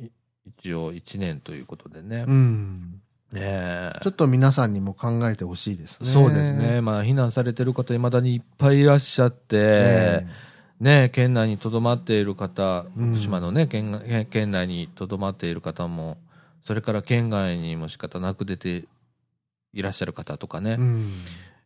[0.60, 3.02] 一応1年ということでねえ。、うん。
[3.32, 6.10] ねえちょっと皆さんにも考えてほしいですね。
[6.10, 6.82] そうですね。
[6.82, 10.28] まあ、避難されてる方、いまだにいっぱいいらっしゃって、え
[10.82, 16.18] ね、県内にとどまっている方、うん福島のね、県県県内にとどまっている方も、
[16.64, 18.86] それから県外にも仕方なく出て
[19.74, 20.80] いらっしゃる方とかね。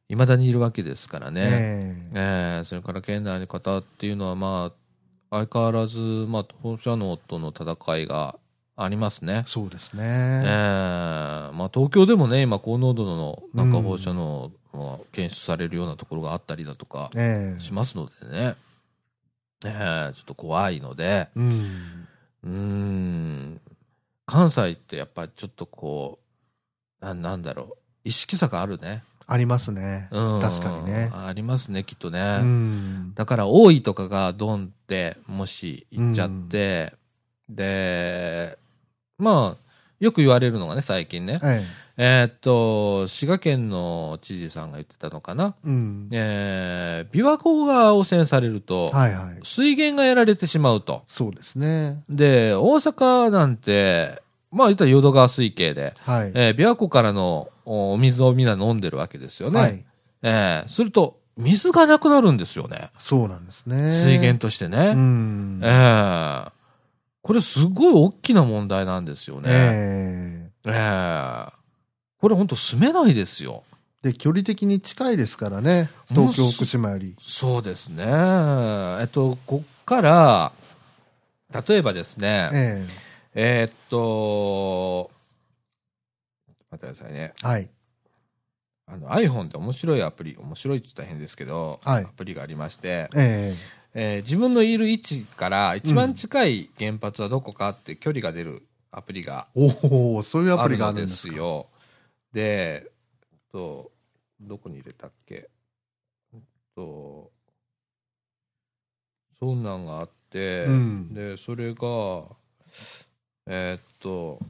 [0.09, 1.41] いまだにいるわけですからね。
[1.41, 2.19] ええ
[2.57, 4.73] ええそれから県内の方っていうのは、ま
[5.31, 8.37] あ、相変わらず、まあ、放射能との戦いが
[8.75, 9.45] ありますね。
[9.47, 10.45] そうですええね。
[11.57, 18.55] まあ、東京でもね、今、高濃度のなんかうん放射能が検出されるようなところがあったりだとかええしますのでね、え
[19.67, 22.07] えちょっと怖いので、うん。
[22.43, 23.61] うーん、
[24.25, 26.19] 関西ってやっぱりちょっとこ
[27.01, 29.03] う、ななんだろう、意識差があるね。
[29.27, 30.07] ありますね。
[30.11, 31.09] うん、確かにね。
[31.13, 32.39] ありますね、きっとね。
[32.41, 33.13] うん。
[33.15, 36.93] だから、多いとかがドンって、もし行っちゃって、
[37.49, 38.57] で、
[39.17, 39.65] まあ、
[39.99, 41.39] よく言われるのがね、最近ね。
[41.43, 41.63] え
[41.97, 45.55] えーっと、滋賀県の知事さんが言ってたのかな？
[45.65, 46.09] えうん。
[46.11, 49.39] えー、琵琶湖が汚染されると、はいはい。
[49.43, 51.03] 水源がやられてしまうと。
[51.07, 52.03] そうですね。
[52.09, 56.31] で、大阪なんて、まあ言ったら淀川水系で、はい。
[56.35, 59.59] えー琵琶湖からのおお水をみんな飲んでるわけですよね。
[59.59, 59.85] はい。
[60.21, 62.91] えーすると、水がなくなるんですよね。
[62.99, 63.91] そうなんですね。
[64.03, 64.93] 水源としてね。
[64.95, 65.61] うん。
[65.63, 66.51] ええ
[67.21, 69.49] これすごい大きな問題なんですよね。
[69.49, 71.54] ええええ
[72.25, 73.61] これ本当住めないですよ。
[74.01, 75.91] で、距離的に近いですからね。
[76.09, 77.15] 東京、福島より。
[77.21, 78.03] そうですね。
[78.03, 80.51] えっと、こっから、
[81.67, 82.87] 例えばですね、え
[83.35, 85.11] えーっと、
[86.71, 87.33] 待ってくださいね。
[87.43, 87.69] えはい。
[88.87, 93.53] あの iPhone で面白いアプリ、面白いって言ったら変ですけど、はいアプリがありまして、え
[93.93, 101.13] えー自分のいる位置から一番近い原発はどこかって距離が出るアプリがえおおそういうアプリがああるんで。
[101.13, 101.67] すよ。
[102.35, 102.91] で、
[103.31, 103.93] えっと、
[104.41, 105.49] どこに入れたっけ？
[106.33, 106.41] えっ
[106.75, 107.31] と、
[109.39, 112.25] そんなんがあって、うんで、それが、
[113.45, 114.41] えーっと、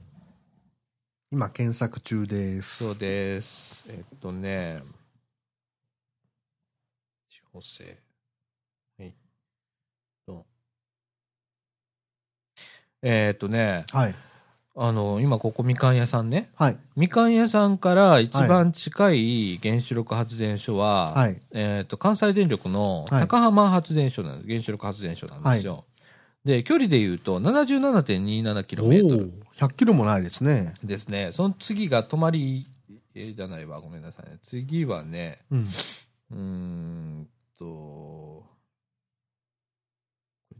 [1.32, 2.84] 今検索中です。
[2.86, 3.86] そうです。
[3.88, 4.82] えっとね、
[7.30, 8.02] 地方性。
[8.98, 9.14] はい。
[10.26, 10.48] と
[13.04, 14.16] えーっとね、はい。
[14.78, 16.50] あの、今ここみかん屋さんね。
[16.56, 16.78] はい。
[16.98, 21.42] みかん屋さんから一番近い原子力発電所は、はい。
[21.52, 24.50] えっと、関西電力のはい高浜発電所なんです。
[24.50, 25.86] 原子力発電所なんですよ。
[26.44, 30.74] で、距離で言うと 77.27km お100キロもないですね。
[30.84, 31.30] ですね。
[31.32, 32.66] その次が泊まり、
[33.16, 34.40] えーじゃないわ、ごめんなさいね。
[34.50, 35.70] 次はね、うん。
[36.32, 38.44] うーんと、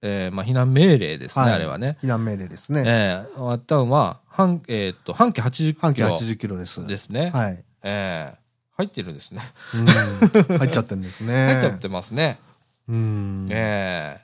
[0.03, 1.99] えーまあ避難命令ですね、はいあれはね。
[2.03, 2.85] え避難命令ですね。
[2.87, 6.87] えー、終わったのは、半、えーっと、半径80半径キロ80キロです。
[6.87, 7.31] ですね。
[7.31, 7.65] はい。
[7.83, 8.46] えー
[8.77, 9.41] 入ってるんですね。
[9.75, 9.87] うん。
[10.59, 11.47] 入っちゃってるんですね。
[11.47, 12.39] 入っちゃってますね。
[12.89, 13.47] うん。
[13.51, 14.21] え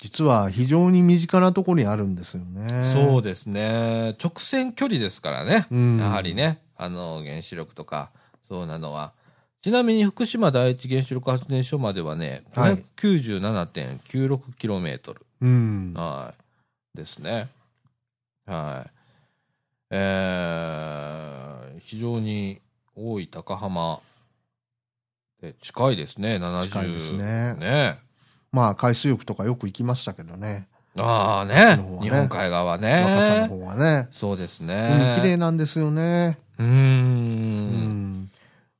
[0.00, 2.66] 実は非常に身近なところにあるんですよね。
[2.66, 4.16] ーそうですね。
[4.22, 5.66] 直線距離ですからね。
[5.70, 8.10] うんやはりね、あの、原子力とか、
[8.48, 9.12] そうなのは。
[9.60, 15.16] ちなみに福島第一原子力発電所まではね、はい 597.96km。
[15.42, 15.92] うん。
[15.94, 16.32] は
[16.94, 16.96] い。
[16.96, 17.48] ですね。
[18.46, 18.90] はい。
[19.90, 22.58] えー、非常に
[23.00, 24.00] 多い高浜
[25.40, 26.62] で近いですね、70。
[26.62, 27.98] 近いですねね。
[28.52, 30.68] まあ、海水浴とかよく行きましたけどね。
[30.98, 33.46] ああねね日本海側若さのね。
[33.46, 34.08] 方はね。
[34.10, 35.14] そうですね。
[35.16, 36.38] 海綺麗なんですよね。
[36.58, 38.30] うんん。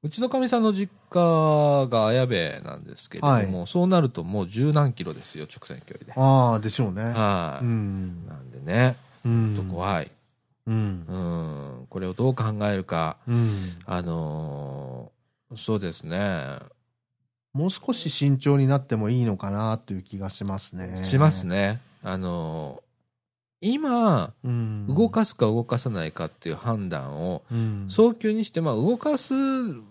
[0.03, 6.13] うちのかみさんの実家が綾部なんですけれども、はいそうなるともう十何キロですよ、直線距離で。
[6.17, 7.05] ああ、でしょうね。
[7.05, 8.27] はい、うん。
[8.27, 9.55] なんでね、うん。
[9.57, 10.11] ちょっと怖い。
[10.71, 11.83] うんう。
[11.83, 11.87] ん。
[11.89, 13.19] これをどう考えるか。
[13.27, 13.55] うん。
[13.87, 15.21] あのー
[15.57, 16.61] そうですね。
[17.53, 21.03] もう少し慎重になってもいいのかなという気がしますね。
[21.05, 21.81] しますね。
[22.05, 22.91] あのー
[23.63, 24.87] 今、うん。
[24.87, 27.87] 動かすか動かさないかっていう判断をうん。
[27.91, 29.83] 早急にして、まあ、動かす、う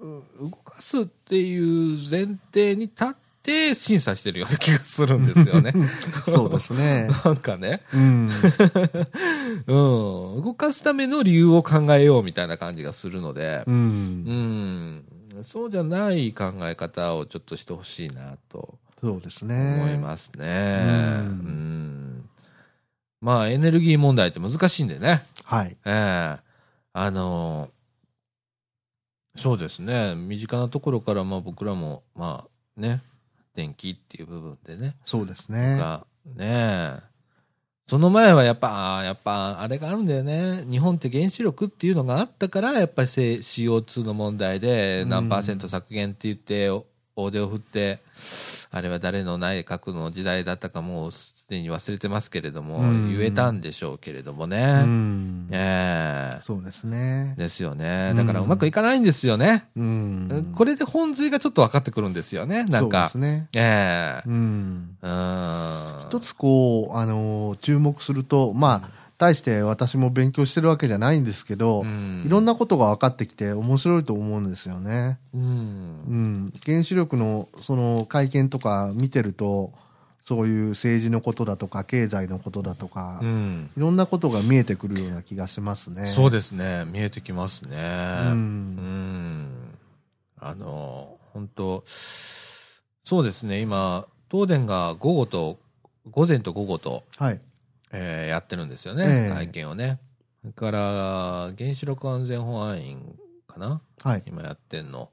[0.00, 3.08] 動かすっていう前提に立っ
[3.42, 5.72] て審査してるような気がするんですよね。
[6.28, 7.08] そうですね。
[7.24, 8.30] なんかね、うん。
[9.66, 13.72] うん、動かすための理由を考えようみたいな感じがするので、う。
[13.72, 15.04] うんん、
[15.44, 18.78] そうじゃない考え方をちょっとしてほしいなと。
[19.00, 19.80] そうですね。
[19.82, 20.44] 思いますね。
[20.44, 22.28] うんうん
[23.20, 25.22] まあ、エネルギー問題って難しいんでね。
[25.44, 25.76] はい。
[25.84, 26.52] ええ
[26.94, 27.70] あの
[29.34, 30.14] そうですね。
[30.14, 33.00] 身近なところから、まあ僕らも、まあね、
[33.54, 35.76] 電気っていう部分でね、そうですね。
[35.76, 37.12] が、ねえ。
[37.88, 40.64] その前はやっぱ、やっぱ、あれがあるんだよね。
[40.70, 47.98] 日本って原子力っていうのがあったから、やっぱりせ CO2 の問題でうん何パーセント削減って言って、お大手を振って、
[48.70, 51.10] あれは誰の内閣の時代だったかもう
[51.52, 54.84] すでに忘れてますけれども、うん言えたんでしょうけれどもうね。
[54.84, 55.48] ん。
[55.50, 57.34] ええそうですね。
[57.36, 58.14] ですよね。
[58.16, 59.66] だからうまくいかないんですよね。
[59.76, 60.52] うん。
[60.54, 62.64] これで本髄がちょっと分かってくるんですよね。
[62.64, 63.10] なんか。
[63.10, 63.48] そうですね。
[63.54, 64.96] ええうん。
[65.02, 65.86] うん。
[66.08, 68.88] 一つこう、あのー注目すると、まあ、
[69.18, 75.18] 対して私も勉強してるわけじゃないんですけど、うんいろんなことが分かってきて面白いと思うんですよね。
[75.34, 75.44] うんう
[76.14, 76.52] ん。
[76.64, 79.72] 原子力のその会見とか見てると、
[80.24, 86.06] そういう政治のことだとか、経済のことだとか、うんいろんなことが見えてくるような気がしますね。
[86.08, 86.84] そうですね。
[86.86, 87.76] 見えてきますね。
[87.76, 88.76] ううん。
[88.76, 89.78] ん。
[90.38, 93.60] あの、本当そうですね。
[93.60, 95.58] 今、東電が午後と、
[96.10, 97.40] 午前と午後と、はい。
[97.90, 99.04] えーやってるんですよね。
[99.06, 99.98] ええ会見をね。
[100.40, 100.80] それから、
[101.58, 103.80] 原子力安全保安院かな？
[104.02, 104.22] はい。
[104.26, 105.10] 今やってんの。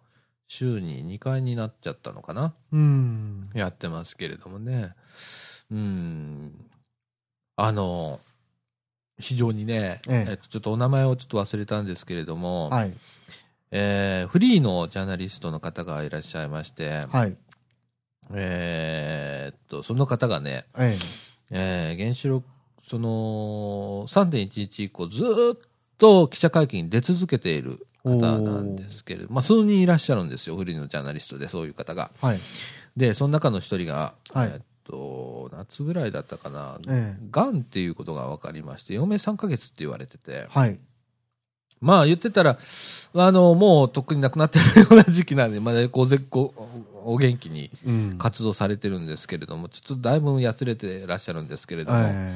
[0.47, 2.53] 週に2回になっちゃったのかな？
[2.71, 3.49] うん。
[3.53, 4.93] やってますけれどもね。
[5.71, 6.69] うん。
[7.55, 8.19] あの、
[9.19, 12.93] 非常にね、えええっと、ちょっとお名前をちょっと忘れたんですけれども、はい。
[13.71, 17.35] えーフリーのジャーナリストの方がいらっしゃいまして、はい。
[18.33, 20.95] えーっと、その方がね、え
[21.51, 22.47] えー原子力、
[22.87, 25.59] その、3.11以降ずーっ
[25.97, 32.11] と記者会見に出続けている方なんですけれど、まあ、数人いらっしゃるんですよ、フリーのジャーナリストで、そういう方が。
[32.23, 32.25] え。
[32.25, 32.39] はい。
[32.97, 37.27] で、その中の一人が、はいえっと、夏ぐらいだったかな、ええ。
[37.31, 40.79] がんっていうことが分かりまして、余命3ヶ月って言われてて、はい。
[41.79, 42.57] まあ言ってたら、
[43.13, 46.53] あの、もうとっくに亡くなってるような時期なんで、まだこう絶好、
[47.05, 48.15] お元気にうん。
[48.17, 52.35] 活動されてるんですけれども、ちょっとだいぶやつれてらっしゃるんですけれども、え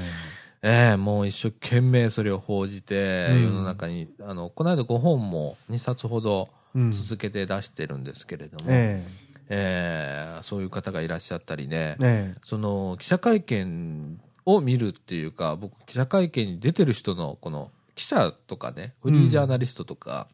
[0.66, 6.50] ええもう一生懸命それを報じて、うん世の中に、あの、この間5本も2冊ほど。
[6.92, 20.28] 続けて出してるんですけれども、えええそういう方がいらっしゃったりねえ。、えその記者会見を見るっていうか、僕、記者会見に出てる人の、この記者とかね、フリージャーナリストとか。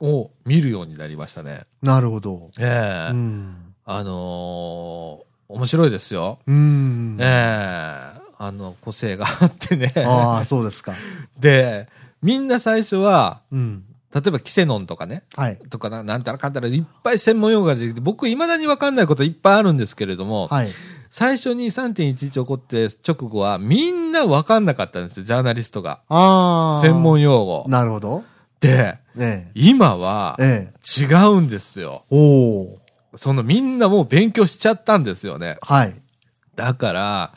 [0.00, 1.62] を見るようになりましたね。
[1.82, 2.48] なるほど。
[2.58, 3.74] ええうん。
[3.84, 6.38] あのー面白いですよ。
[6.46, 7.18] うん。
[7.20, 9.92] ええあの、個性があってね。
[10.06, 10.94] ああ、そうですか。
[11.38, 11.88] で、
[12.22, 13.84] みんな最初は、うん。
[14.14, 15.58] 例えばキセノンとかね、はい。
[15.70, 20.68] とかな、なんたらかんたらいっぱい専門用語が出てきて、僕未だにわかんないこといっぱいあるんですけれども、はい。
[21.10, 26.00] 最初に3.11起こって直後はみんなわかんなかったんですよ、ジャーナリストが。
[26.08, 26.80] ああ。
[26.80, 27.64] 専門用語。
[27.68, 28.24] なるほど。
[28.60, 30.70] で、え今はえ。
[30.70, 31.04] ええ。
[31.04, 32.04] 違うんですよ。
[32.10, 32.78] おお。
[33.16, 35.58] そのみんなもう勉強しちゃったんですよね。
[35.62, 35.94] はい。
[36.56, 37.32] だから、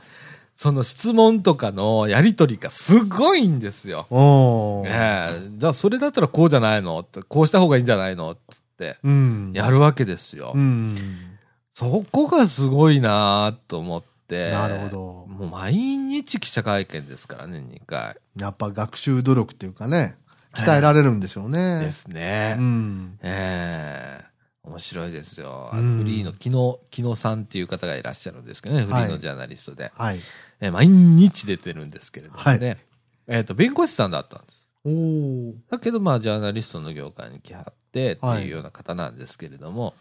[0.58, 4.08] その質問とかのやりとりがすごいんですよ。
[4.88, 8.38] ええじゃあそれだったらこうじゃないのってこうした方がいいんじゃないのっ
[8.76, 9.52] てうん。
[9.54, 10.54] やるわけですよ。
[10.56, 10.96] うん。
[11.76, 14.50] そこがすごいなと思って。
[14.50, 18.18] なるほどもう毎日記者会見ですからね、2回。
[18.36, 20.18] やっぱ学習努力っていうかね、
[20.56, 21.82] 鍛えられるんでしょうね。
[21.82, 22.56] ですね。
[22.58, 23.20] うん。
[23.22, 24.28] ええ
[24.64, 25.70] 面白いですよ。
[25.72, 29.94] フリーの木野、木野さんっていう方がいらっしゃるんですけどね、フリーのジャーナリストで。
[29.96, 30.18] はい。
[30.60, 32.78] えー毎日出てるんですけれどもね。
[33.28, 34.66] えっ、と、弁護士さんだったんです。
[34.86, 35.54] おお。
[35.70, 39.96] だけど、まあ、ジャーナリストの業界に来はってってはいいうような方なんですけれども、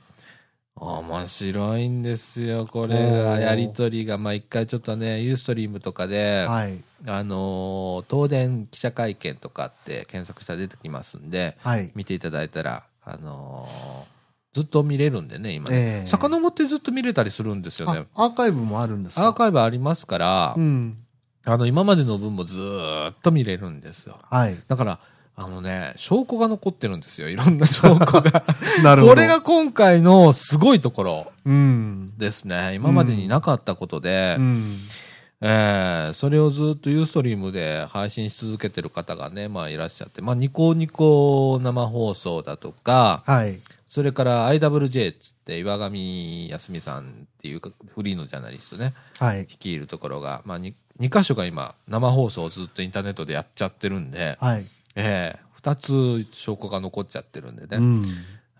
[0.76, 3.40] 面白いんですよ、これが。
[3.40, 6.78] やりとりが、まあ、一回ちょっとね、ユーストリームとかで、はい。
[7.06, 11.90] あのー東電記者会見とかって検索したら出てきますんで、はい。
[11.94, 14.15] 見ていただいたら、あのー
[14.56, 15.76] ずっと見れるんでね、今ね。
[15.76, 18.24] ええ遡ってずっと見れたりするんですよねあ。
[18.24, 19.26] アーカイブもあるんですか？
[19.26, 20.96] アーカイブありますから、うん。
[21.44, 24.18] あの、今までの分もずーっと見れるんですよ。
[24.30, 24.56] はい。
[24.66, 24.98] だから、
[25.36, 27.28] あのね、証拠が残ってるんですよ。
[27.28, 28.44] いろんな証拠が。
[28.82, 29.14] なるほど。
[29.14, 32.14] これが、今回のすごいところうん。
[32.16, 32.72] ですね。
[32.74, 34.76] 今までになかったことで、うん。
[35.42, 43.60] えーそれをずっとユーストリームで配信し続けてる方がね、まあいらっしゃって、まあニコニコ生放送だとか、はい。
[43.86, 49.46] それから IWJ っつって岩上康美さんっていうかフリーのジャーナリストね、はい。
[49.46, 54.66] 率いるところが、まあ 2, 2箇所が今生放送をずっとインターネットでやっちゃってるんで、はい。
[54.96, 58.04] ええ二つ証拠が残っちゃってるんでね、うん。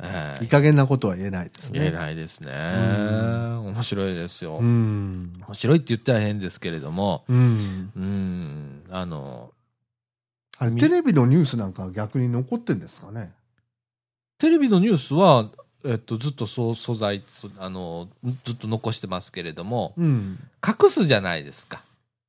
[0.01, 1.79] ええいい加減なことは言えないですね。
[1.81, 2.53] 言えないですね。
[2.53, 4.59] ん面白いですよ。
[4.59, 5.33] うん。
[5.47, 7.93] 面白いって言ったら変ですけれども、うん。
[7.97, 9.53] うん、あの、
[10.79, 13.33] テレビのニュースなんかは逆に残ってんですかね？
[14.39, 15.49] テレビのニュースは、
[15.85, 18.09] えっと、ずっとそう素材、そあの、
[18.45, 20.39] ずっと残してますけれども、うん。
[20.67, 21.83] 隠すじゃないですか。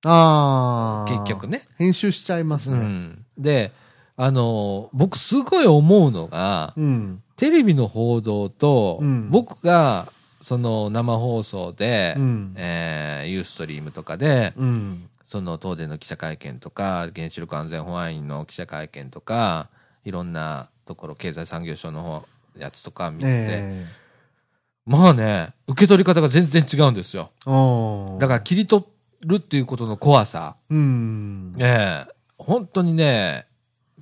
[0.05, 1.12] ああ。
[1.12, 1.68] 結局ね。
[1.78, 2.84] 編集しちゃいますうね。
[2.86, 3.26] ん。
[3.38, 3.72] で、
[4.16, 7.24] あの、僕すごい思うのが、うん。
[7.36, 12.53] テレビの報道と、うん僕が、その生放送で、うん。
[12.55, 15.10] えーユーストリームとかで、うん。
[15.28, 19.68] その東電の記者会見とか、原子力安全保安院の記者会見とか、
[20.05, 22.25] いろんなところ、経済産業省の方、
[22.57, 23.85] やつとか見てて、え
[24.88, 27.29] まあね、受け取り方が全然違うんですよ。
[28.19, 28.85] だから切り取
[29.21, 30.55] るっていうことの怖さ。
[30.69, 31.53] うん。
[31.53, 33.47] ねえ、本当にね、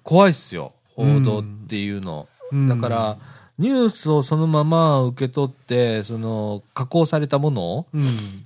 [0.03, 0.73] 怖いっすよ。
[0.95, 2.27] 報道っていうの。
[2.51, 3.17] うんだから、、
[3.57, 8.03] ニュースをそのまま受け取って、その、加工されたものをうん。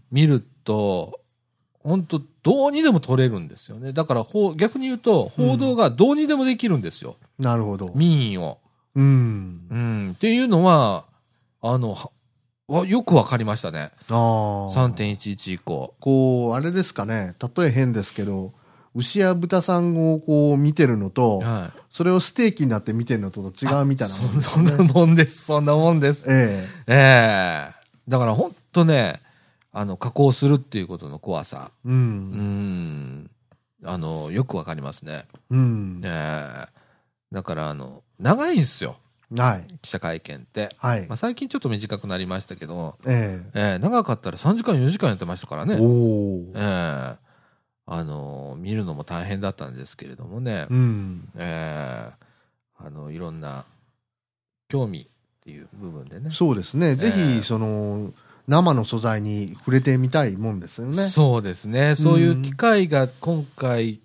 [0.09, 1.19] 見ると、
[1.83, 3.93] 本当どうにでも取れるんですよね。
[3.93, 7.15] だから、ほう逆に言うと、報道がどうにでもできるんですよ。
[7.37, 7.91] なるほど。
[7.93, 8.57] 民意を。
[8.95, 9.67] うん。
[9.69, 10.11] うん。
[10.15, 11.05] っていうのは、
[11.61, 11.95] あの、
[12.87, 13.91] よくわかりましたね。
[14.09, 14.15] ああ。
[14.71, 15.93] 3.11以降。
[15.99, 17.35] こう、あれですかね。
[17.55, 18.51] 例え変ですけど、
[18.95, 21.79] 牛や豚さんをこう見てるのと、はい。
[21.91, 25.45] それをステーキになって見てるのと違うみたいなもんですそそんなもんです。
[25.45, 26.25] そんなもんです。
[26.27, 29.21] えええだから本当ね、
[29.79, 31.71] あの、加工するっていうことの怖さ。
[31.85, 31.91] えう。
[31.91, 31.97] うん
[33.23, 33.31] ん。
[33.85, 35.25] あの、よくわかりますね。
[35.49, 36.01] うん。
[36.03, 36.79] ええ
[37.31, 38.97] だから、あの、長いんですよ。
[39.37, 39.73] はい。
[39.81, 40.67] 記者会見って。
[40.79, 41.15] はいまあ、。
[41.15, 45.77] 最近ちょっと短くなりましたけど、えええ長かったら3時間4時間やってましたからえね。
[45.79, 46.59] おおえ。
[46.59, 47.15] え
[47.85, 50.67] あの、見るのも大変だったんですけれどもね。
[50.69, 51.29] うん。
[51.37, 52.25] ええ
[52.79, 53.63] あの、いろんな
[54.67, 55.05] 興味っ
[55.41, 56.31] ていう部分でね。
[56.33, 56.97] そうですね。
[56.97, 58.11] ぜええひ、その、
[58.49, 61.05] 生の素材に触れてみたいもんですよね。
[61.05, 61.95] そうですね。
[61.95, 63.99] そういう機会が今回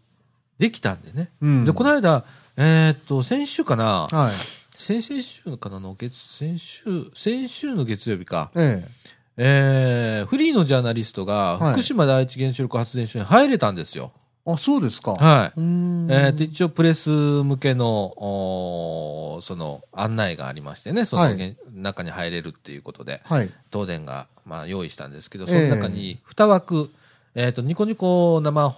[0.59, 1.31] できたんでね。
[1.41, 1.65] うん。
[1.65, 2.25] で、この間、
[2.57, 4.33] えーっと、先週かなはい。
[4.77, 6.83] 先々週かなの月、先週、
[7.15, 8.51] 先週の月曜日か。
[8.55, 8.87] え
[9.37, 14.13] えー、フリーのジャーナリストがはい福島第一原子力発電所に入れたんですよ。
[14.15, 15.13] えあ、そうですか。
[15.13, 15.53] はい。
[15.57, 23.51] えーと、一応プレス向けの、おーその案内がありましてね、その、はい中に入れるっていうことで、はい。
[23.73, 26.91] 東電が、まあ、用意したんですけど、ええその中に2枠、
[27.35, 28.75] えっ、と、ニコニコ生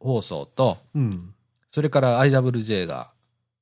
[0.00, 1.34] 放送と、うん。
[1.70, 3.10] それから IWJ が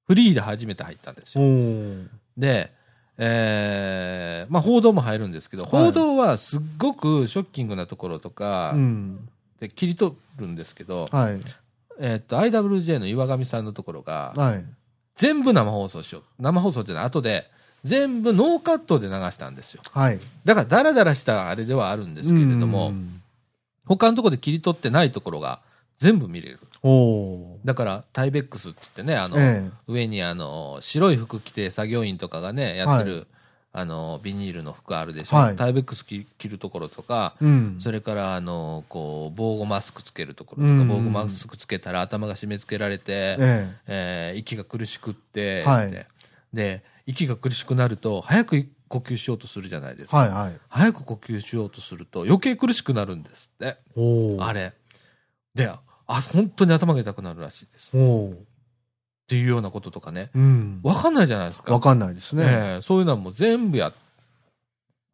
[0.07, 1.49] フリーで初めて入ったんですおよ。
[1.49, 2.73] ーで、
[3.19, 9.29] えーまあ報道も入るんですけど、はい報道はすっごくショッキングなところとかうん。
[9.63, 11.41] で切り取るんですけど、はい。
[12.01, 14.65] えっ、と、IWJ の岩上さんのところが、はい。
[15.15, 16.43] 全部生放送しよう。
[16.43, 17.49] 生放送じゃない、後で、
[17.85, 19.83] 全部ノーカットで流したんですよ。
[19.93, 20.19] はい。
[20.45, 23.19] だから、ダラダラしたあれではあるんですけれども、うん
[23.85, 25.61] 他のところで切り取ってないところが
[25.99, 26.61] 全部見れる。
[27.65, 33.27] だから、タイベックスって言ってね、あの、え上にあの、白い服着て作業員とかがね、やってる、
[33.75, 35.37] あの、ビニールの服あるでしょ。
[35.37, 37.77] はいタイベックス着着るところとか、えうん。
[37.81, 46.07] それから、あの、こう、防護マスクつけるところとか、うん防護マスクつけたら頭が締め付けられて、ええー息が苦しくって、はい
[46.53, 50.27] で、息が苦しくなると、早く呼吸しようとするじゃないですか。
[50.27, 50.61] えはいはい。
[50.69, 53.79] 早く呼吸しようとすると、余計苦しくなるんですって。
[54.39, 54.75] あれ。
[55.55, 55.81] で、あ、
[56.33, 57.97] 本当に頭が痛くなるらしいです。
[59.23, 60.31] っていうようなこととかね。
[60.35, 60.81] うん。
[60.83, 61.73] わかんないじゃないですか。
[61.73, 62.45] わかんないですね。
[62.45, 63.93] ええそういうのはもう全部やっ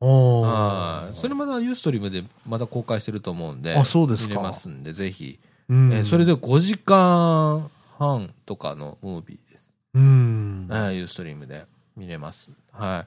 [0.00, 3.76] はいそれまだユーストリームでまだ公開してると思うんで。
[3.76, 5.38] あそうですか見れますんで、ぜひ。
[5.68, 9.72] うんえーそれで5時間半とかのムービーです。
[9.94, 10.74] うんえ。
[10.74, 12.50] ーユーストリームで見れます。
[12.72, 13.04] は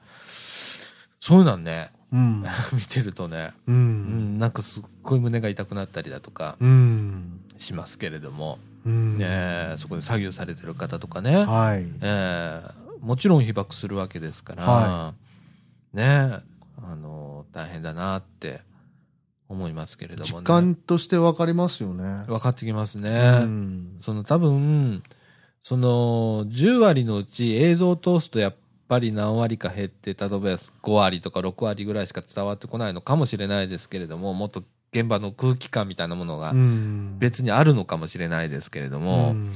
[1.20, 2.44] そういうのはね、うん。
[2.72, 3.72] 見てるとね、う。
[3.72, 7.40] うんん、なんかすっごい胸が痛くなったりだとかうん。
[7.58, 9.18] しますけれども、うん。
[9.18, 11.84] ねえそこで作業されてる方とかね、はい。
[12.00, 15.14] えーもちろん被爆するわけですから、は
[15.92, 16.40] ねえ
[16.84, 18.60] あの、大変だなって
[19.48, 20.42] 思いますけれども実ね。
[20.44, 22.22] 感としてわかりますよね。
[22.28, 23.40] 分かってきますうね。
[23.40, 23.96] ん。
[24.00, 25.02] その多分、
[25.64, 28.54] その10割のうち映像を通すとやっ
[28.92, 34.62] ぱり何割か減って、例えば5割とか6割ぐらいしか伝わってこないのかもしれないですけれども、もっと
[34.92, 37.18] 現場の空気感みたいなものがうん。
[37.18, 39.52] 別にあるのかもしれないですけれども、うん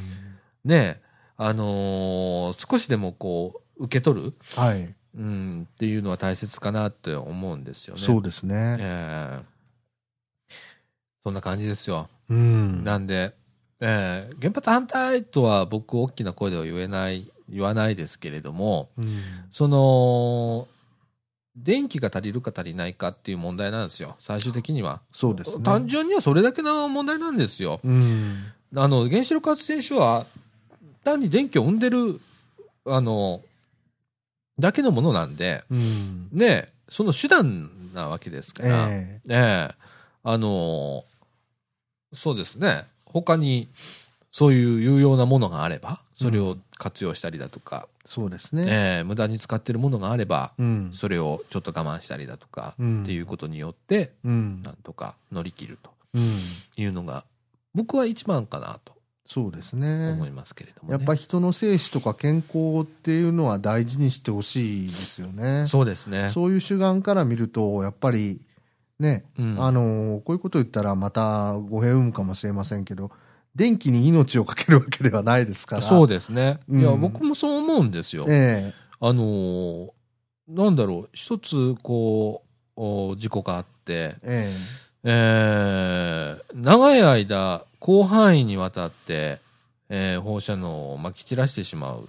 [0.64, 1.02] ねえ、
[1.36, 4.94] あのー少しでもこう、受け取る、はい。
[5.16, 8.00] うん、っていうのは大切かなって思うんですよね。
[8.00, 8.76] そうですね。
[8.80, 9.56] ええ
[11.24, 12.08] そんな感じですよ。
[12.30, 12.84] うん。
[12.84, 13.34] なんで、
[13.80, 19.06] ええ原発反対とは僕大きな声では言えない言わないですけれども、うん
[19.50, 20.68] その、
[21.56, 25.00] 電気が足りるか足りないかっていう問題なんですよ、最終的には。
[25.12, 25.64] そうですね。
[25.64, 27.80] 単純にはそれだけの問題なんですよ。
[27.82, 28.44] うん。
[28.74, 30.26] あの、原子力発電所は、
[31.02, 32.20] 単に電気を生んでる、
[32.84, 33.40] あの、
[34.58, 36.28] だけのものなんで、うん。
[36.32, 39.86] ね、その手段なわけですから、ええええ
[40.28, 41.04] あの
[42.12, 43.68] そうですね、他に
[44.32, 48.64] そういう有用なものがあれば、それを活用したりだとか、そうですね。
[48.68, 50.90] ええ無駄に使ってるものがあれば、うん。
[50.94, 56.22] それをちょっと我慢したりだとか、うんっていうことによって、うんなんとか乗り切るとうん。
[56.76, 57.24] いうのが、
[57.74, 58.94] 僕は一番かなと
[59.28, 60.30] そうです思ねい。
[60.30, 65.64] ますけれども、ねやっぱ人の生死とか健康っていうのは大事にしてほしいですよね。
[65.66, 66.30] そうですね。
[66.32, 68.40] そういう主眼から見ると、やっぱり
[69.00, 73.10] ね、うんあのこういうこと言ったらまた語弊を生むかもしれませんけど、
[73.56, 75.82] 電気に命をかけるわけではないですから。
[75.82, 76.58] そうですね。
[76.68, 78.24] うんいや、僕もそう思うんですよ。
[78.28, 79.90] えあのー
[80.48, 82.44] なんだろう、一つ、こ
[82.76, 84.52] う、お事故があってえ、
[85.02, 89.38] ええー長い間、広範囲にわたって、
[89.88, 92.08] えー放射能をまき散らしてしまう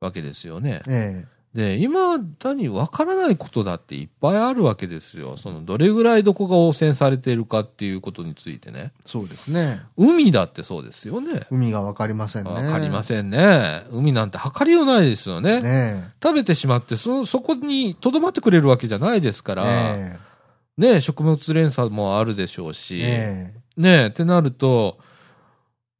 [0.00, 1.26] わけですよねえ。
[1.26, 5.36] えで、今だにわからないことだっていっぱいあるわけですよ。
[5.36, 8.92] その、どれぐらいどこが汚染されているかっていうことについてね。
[8.96, 9.82] えそうですね。
[9.96, 11.48] 海だってそうですよね。
[11.50, 12.52] 海がわかりませんね。
[12.52, 13.82] わかりまんせんね。
[13.90, 15.60] 海なんて測りようないですよね。
[15.60, 19.56] ね食べてしまって、そ、そこに留まってくれるわけじゃないですかえ。
[19.56, 20.20] ら、え
[20.78, 24.98] ね、食物連鎖もあるでしょうえし、えね、ってなると、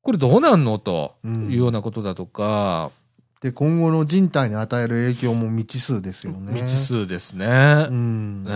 [0.02, 2.99] これどうなんのとうんいうようなことだとか、え
[3.42, 6.52] で、今後の人体に与える影響も未知数ですよね。
[6.60, 7.46] 未知数ですね。
[7.88, 8.44] うん。
[8.44, 8.54] ねえ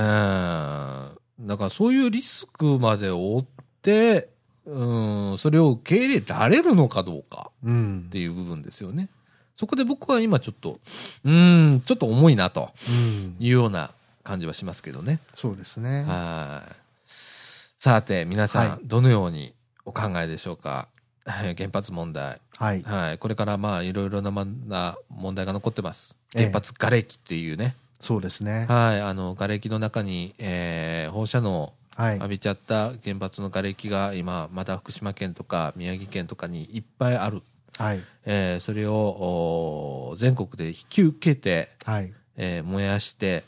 [1.41, 3.45] だからそういうリスクまで負っ
[3.82, 4.28] て、
[4.66, 8.11] うん、それを受け入れられるのかどうかうんっ。
[8.11, 9.09] ていう部分ですよね。
[9.57, 10.78] そこで僕は今ちょっと、
[11.24, 13.37] うん、ちょっと重いなとうん。
[13.41, 13.91] いうような
[14.22, 15.18] 感じはしますけどね。
[15.37, 16.03] そうですね。
[16.05, 16.72] はい。
[17.78, 19.55] さて、皆さん、はいどのように
[19.85, 20.89] お考えでしょうか？
[21.27, 22.39] はい原発問題。
[22.59, 22.83] はい。
[22.83, 23.18] はい。
[23.18, 26.16] これからまあ、いろいろな問題が残ってます。
[26.35, 27.75] ええ原発瓦礫っていうね。
[28.01, 28.66] そうですね。
[28.68, 29.01] はい。
[29.01, 32.29] あの、瓦礫の中に、えー放射能浴。
[32.29, 37.43] びちゃった原発の瓦礫が今、まだ福島県とか宮城県とかにいっぱいある。
[37.79, 38.03] はい。
[38.27, 38.95] えーそれを
[40.11, 42.12] お全国で引き受けて、はい。
[42.37, 43.45] えー燃やして、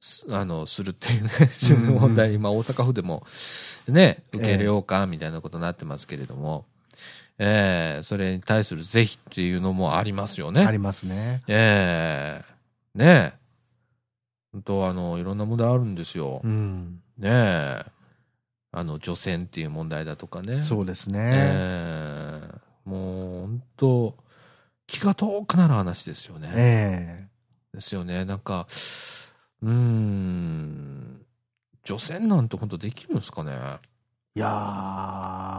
[0.00, 1.30] すあの、するっていうね、
[2.00, 3.24] 問題、今大阪府でも
[3.88, 6.64] ね、受け入れようか、みたいなことになってますけれども、
[7.38, 10.64] えーそれに対する是非っていうのもありますよね。
[10.64, 11.42] ありますね。
[11.48, 13.42] ええねえ。
[14.52, 16.40] 本当あの、いろんな問題あるんですよ。
[16.44, 17.00] うん。
[17.18, 17.84] ねえ。
[18.70, 20.62] あの、除染っていう問題だとかね。
[20.62, 21.18] そうですね。
[21.32, 24.16] ええもう、本当
[24.86, 26.48] 気が遠くなる話ですよね。
[26.54, 27.28] え
[27.74, 28.24] ですよね。
[28.24, 28.66] なんか、
[29.62, 31.24] うーん、
[31.84, 33.52] 除染なんて本当できるんですかね？
[33.54, 33.78] え
[34.34, 34.48] いや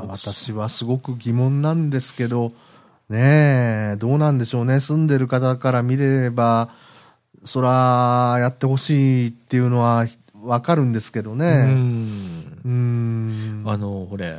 [0.07, 2.51] 私はすごく疑問なんですけど、
[3.09, 4.80] ねえ、どうなんでしょうね。
[4.80, 6.69] 住んでる方から見れば、
[7.43, 10.07] そら、やってほしいっていうのは
[10.41, 11.65] わかるんですけどうね。
[11.65, 13.63] んうーん。
[13.67, 14.38] あの、これ、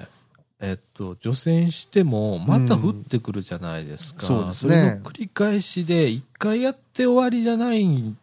[0.60, 4.26] えっと、除染しても、また降ってくるじゃないですか。
[4.26, 8.16] うんそうですれねの繰り返しで、一回やって終わりじゃないん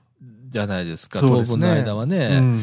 [0.51, 2.39] じゃないですか、そうですね当分の間はね。
[2.39, 2.61] うん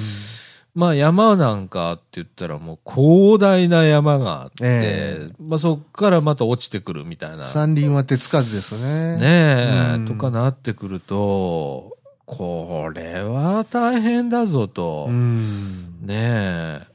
[0.78, 7.46] まあ山なんかって言ったらもう広大な山があって、えまあそこからまた落ちてくるみたいな。
[7.46, 9.16] 山林は手つかずですね。
[9.16, 15.06] ねえ、うんとかなってくると、これは大変だぞと。
[15.08, 15.98] うん。
[16.06, 16.86] ねえ。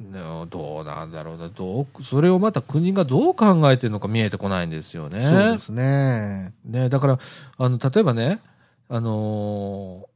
[0.00, 1.50] ねどうなんだろうな。
[1.50, 5.28] どう、それをまた国がどう考えてるのか見えてこないんですよね。
[5.28, 6.54] そうですね。
[6.64, 7.18] ねだから、
[7.58, 8.40] あの、例えばね、
[8.88, 10.08] あのー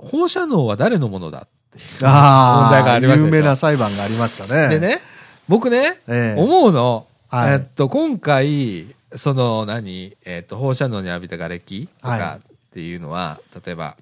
[0.00, 4.68] 放射能は誰のものだっていうああ、問題があります有名な裁判がありましたね。
[4.68, 5.00] で、ね、
[5.48, 13.96] 僕ね、ええ思うの、はいえっと、今回、その、何、えっと、放射能に浴びた瓦礫とはかっていうのは、例えば、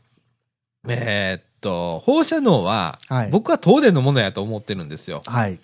[0.89, 5.23] えーっと、放射能は、はい僕は東電のものやと思ってるんですよ。
[5.27, 5.59] はい。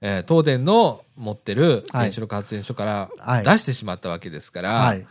[0.00, 5.06] えー東電の持ってるはい原子力発電所からはい出してしまったわけですから、はい。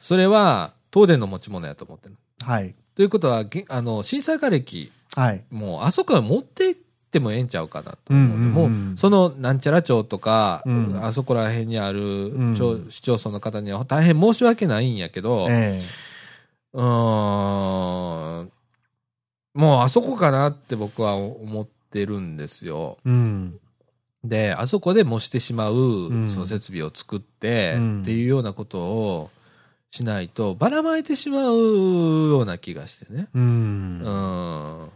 [0.00, 2.16] それは東電の持ち物やと思ってる。
[2.42, 2.74] はい。
[2.94, 5.42] ということは、げあの、震災瓦礫、はい。
[5.50, 15.80] もうあそこは持って行ってもええんちゃうかなと思う、うんうんうんもうそのなんちゃら町とか、うんあそこら辺にあるん町、市町村の方には大変申し訳ないんやけど、え
[16.74, 18.52] うーん
[19.54, 22.98] もうあそこかなって僕は思ってるんですよ。
[23.06, 23.58] えうん。
[24.22, 29.30] で、あそこで模してしまう、んその設備を作って、うんっていうようなことを、
[29.90, 31.56] しないとばらまいてしまう
[32.28, 33.28] ような気がしてね。
[33.34, 33.38] う。
[33.38, 34.90] うんん。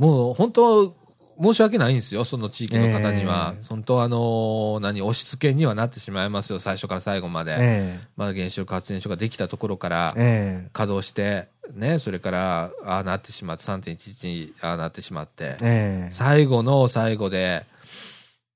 [0.00, 0.96] もう本当、
[1.42, 3.54] 申し訳ないんですよ、その地域の方には。
[3.56, 7.56] ええ本当あのー何、押し付けにはなってしまいますよ、最初から最後まで。
[7.58, 10.62] えまだ原子力発電所ができたところからえ。
[10.66, 16.12] え稼働して、ね、それから、ああなってしまって、3.11にああなってしまってえ。、ええ。
[16.12, 17.66] 最後の最後で、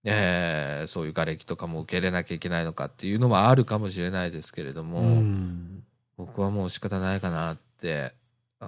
[0.04, 5.82] えーそういう瓦礫とかも受け入れなきゃいけないのかっていうのもあるかもしれないですけれども、うん。
[6.16, 8.12] 僕はもう仕方ないかなって、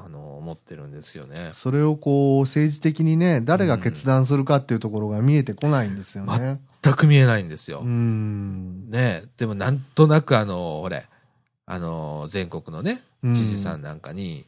[0.04, 1.50] あの、思ってるんですよね。
[1.54, 6.60] それをこう、政治的にね、誰が決断するかっていうところが見えてこないんですよね。
[6.82, 7.80] 全く見えないんですよ。
[7.80, 8.90] うん。
[8.90, 11.06] ねでもなんとなくあの、ほれ、
[11.66, 14.44] あの、全国のね、うん知事さんなんかに、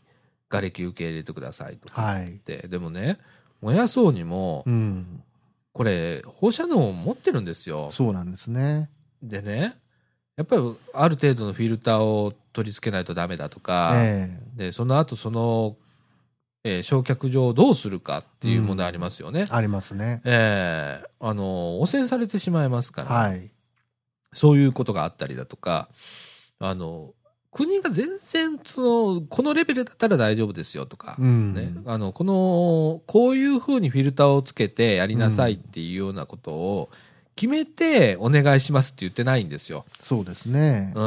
[0.49, 2.27] 瓦礫受け入れてくださいとかはい。
[2.27, 3.19] 言って、でもね、
[3.61, 5.23] 燃やそうにもう、ん。
[5.73, 7.91] これ、放射能を持ってるんですよ。
[7.93, 8.91] そうなんですね。
[9.23, 9.77] でね、
[10.39, 10.63] やっぱり
[10.95, 15.77] ある程度のフィルターを取り付けないとダメだとか、えで、その後その、
[16.63, 19.47] えー焼却場をどうするかっていう問題ありますよね。
[19.51, 19.53] え。
[19.53, 20.23] ありますね。
[20.25, 23.51] えーあの、汚染されてしまいますから、はい。
[24.33, 25.89] そういうことがあったりだとか、
[26.61, 27.15] あの、
[27.51, 31.55] 国が全然、その、このレベルだったら大丈夫ですよとか、うん。
[31.55, 36.91] ね、あの、この、こういうふうにフィルターをつけてやりなさいっていうようなことを
[37.39, 39.85] 決めてお願いしますって言ってないんですよ。
[40.03, 41.05] そうですねうん。。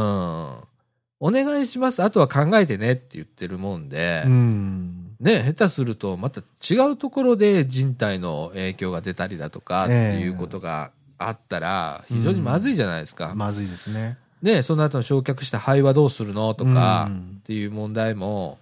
[1.20, 2.02] お願いします。
[2.02, 5.14] あとは考えてねって言ってるもんで、うん。
[5.20, 13.34] ね、下手するとまた違うところで人体の影響が出たりだとかっていうことがあったら非常にまずいじゃないですか。
[13.36, 14.18] まずいですね。
[14.42, 18.58] ね、その後の焼却した灰はどうするのとかうんっていう問題も、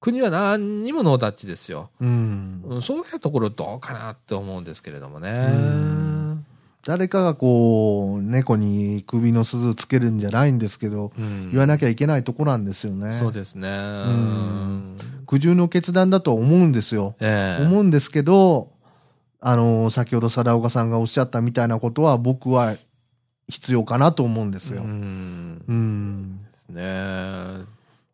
[0.00, 1.90] 国は何にもノータッチですよ。
[2.00, 2.62] うん。
[2.64, 5.30] うんそういうところどうかなって思うんですけれどもね。
[5.30, 6.46] ん
[6.84, 13.12] 誰かがこう、猫に首の鈴つけるんじゃないんですけど、うん言わなきゃいけないとこなんですよね。
[13.12, 13.68] そうですね。
[13.68, 17.14] ん苦渋の決断だとは思うんですよ。
[17.20, 18.72] ええ思うんですけど、
[19.40, 22.74] あの、先ほど貞岡さんがおっしゃったみたいなことは僕は
[23.48, 24.82] 必要かなと思うんですよ。
[24.82, 26.38] うんうん。
[26.68, 27.64] ね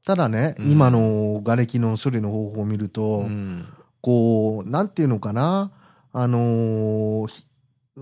[0.05, 3.67] ただね、うん今の瓦礫の処理の方法を見ると、うん
[4.01, 5.71] こう、なんていうのかな、
[6.13, 7.45] あのーひ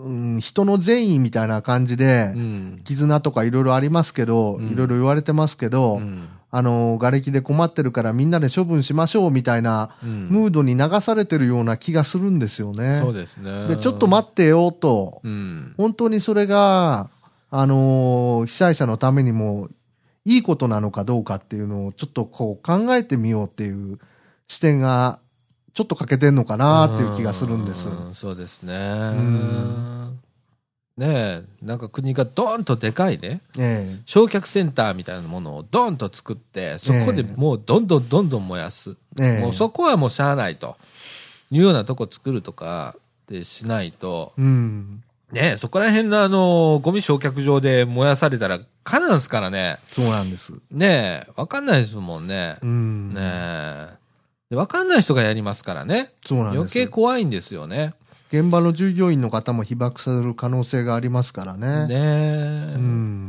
[0.05, 13.01] うん、人の善意みたいな感じで、うん絆とかいろいろありますけど、うんいろいろ言われてますけど、うんあのー、瓦礫で困ってるからみんなで処分しましょうみたいなうんムードに流されてるような気がするんですよね。
[13.01, 13.69] そうですね。
[13.69, 15.75] で、ちょっと待ってよと、うん。
[15.77, 17.11] 本当にそれが、
[17.51, 19.69] あのー被災者のためにも
[20.25, 23.99] いいことなのかどうかっていうのをちょっとこう考えてみようっていう
[24.49, 25.21] 視点が
[25.77, 27.91] ちょっと欠けてんのかなっていう気がするんです。
[27.91, 28.75] うんそうですね。
[29.11, 30.19] ん
[30.97, 38.97] ねえ、なんか国がドーンとでかいね、え焼却センターみたいなものをドーンと作って、そこでもうどんどんどんどん燃やす。
[39.21, 40.79] えええもうそこはもうしゃあないと
[41.51, 42.97] いうようなとこ作るとか
[43.29, 45.03] でしないと、うん。
[45.31, 49.79] ねえ、そこら辺のあの、ゴミ焼却場で燃やされたら、かなんすからね。
[49.89, 50.55] そうなんです。
[50.71, 52.57] ねえ、わかんないですもんね。
[52.63, 53.13] うん。
[53.13, 54.06] ねえ。
[54.51, 56.13] でわかんない人がやりますからね。
[56.25, 56.61] そうなんです。
[56.61, 57.95] 余計怖いんですよね。
[58.33, 61.87] 現場の従業員の方も被爆する可能性がありますからね。
[61.87, 62.75] ねえ。
[62.77, 63.29] ううん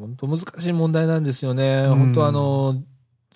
[0.00, 1.84] 本当難しい問題なんですよね。
[1.88, 2.82] うん本当あの、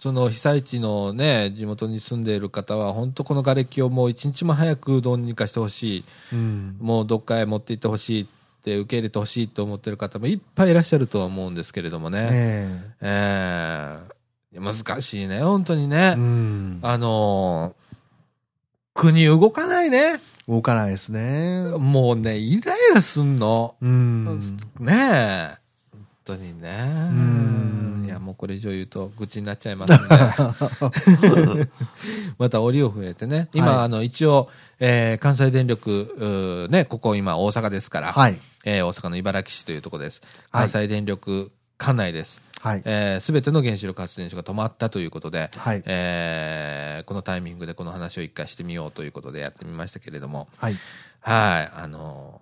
[0.01, 6.05] その被災地のね、地元に住んでいる方は、本当この瓦礫をもう一日も早くどうにかしてほしい。
[6.33, 6.77] うん。
[6.79, 8.27] もうどっかへ持って行ってほしいっ
[8.63, 12.29] て受け入れてほしいと思ってる方もいっぱいいらっしゃるとは思うんですけれどもね。
[12.31, 14.18] えええ
[14.53, 16.15] 難しいね、本当にえね。
[16.17, 16.79] うん。
[16.83, 17.89] あのー
[18.95, 20.19] 国動かないね。
[20.49, 21.63] 動かないですね。
[21.79, 23.77] もうね、イライラすんの。
[23.81, 24.41] うん。
[24.81, 25.57] ねえ。
[25.93, 26.85] 本当にね。
[27.13, 29.99] んいや、もうこれ以上言うと愚痴になっちゃいますね。
[32.39, 33.49] また折を触れてね。
[33.55, 38.41] 今、はいあの、一応、えー関西電力、ね、ここ今大阪ですから、はい。
[38.65, 40.23] えー大阪の茨木市というところです。
[40.51, 42.41] はい関西電力管内です。
[42.41, 42.48] はい。
[43.21, 45.83] すべての原子力発電所が止まったということで、はい。
[45.87, 50.75] えーこのタイミングでこの話を一回してみようということでやってみましたけれども、はい。
[51.21, 52.41] はい、あの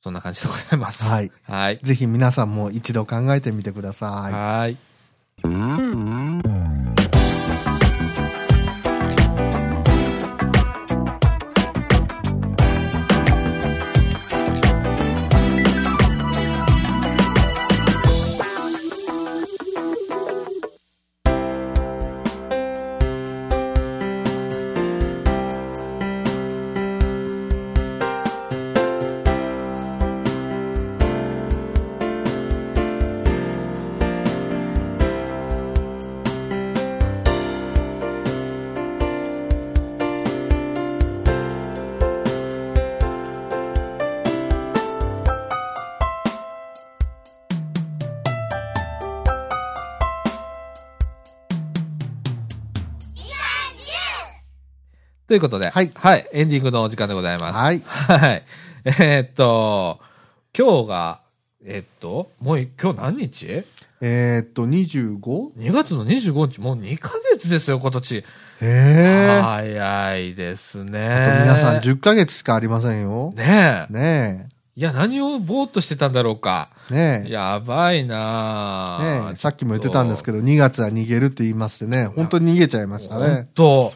[0.00, 1.12] そんな感じでございます。
[1.12, 1.32] はい。
[1.42, 1.78] はい。
[1.82, 4.32] ぜひ皆さんも一度考えてみてください。
[4.32, 4.76] はい。
[55.36, 55.92] いうことで、はい
[56.32, 57.58] エンディングのお時間でございます。
[57.58, 58.42] はいはい。
[58.84, 60.00] えーっと、
[60.56, 61.20] 今日が、
[61.64, 63.64] えーっと、もうい今日何日？
[64.00, 65.20] えー、っと、25?
[65.58, 68.24] ?2 月の25日、もう2ヶ月ですよ、今年。
[68.60, 70.92] へ早いですね。
[70.92, 73.32] と皆さん10ヶ月しかありませんよ。
[73.34, 73.92] ねえ。
[73.92, 76.68] ねいや、何をぼーっとしてたんだろうか。
[76.90, 76.94] え。
[76.94, 77.30] ねえ。
[77.32, 83.48] やばいなねぁえさっきも言ってたんですけど、2月は逃げるって言いましてね、本当に逃げちゃいました本ね。
[83.54, 83.94] 当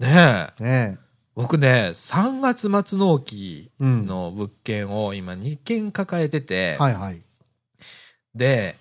[0.00, 0.64] ねえ。
[0.64, 0.98] ね
[1.34, 3.70] 僕ね、3月末納期。
[3.78, 7.22] の物件を今2件抱えてて、はいはい。
[8.34, 8.76] で、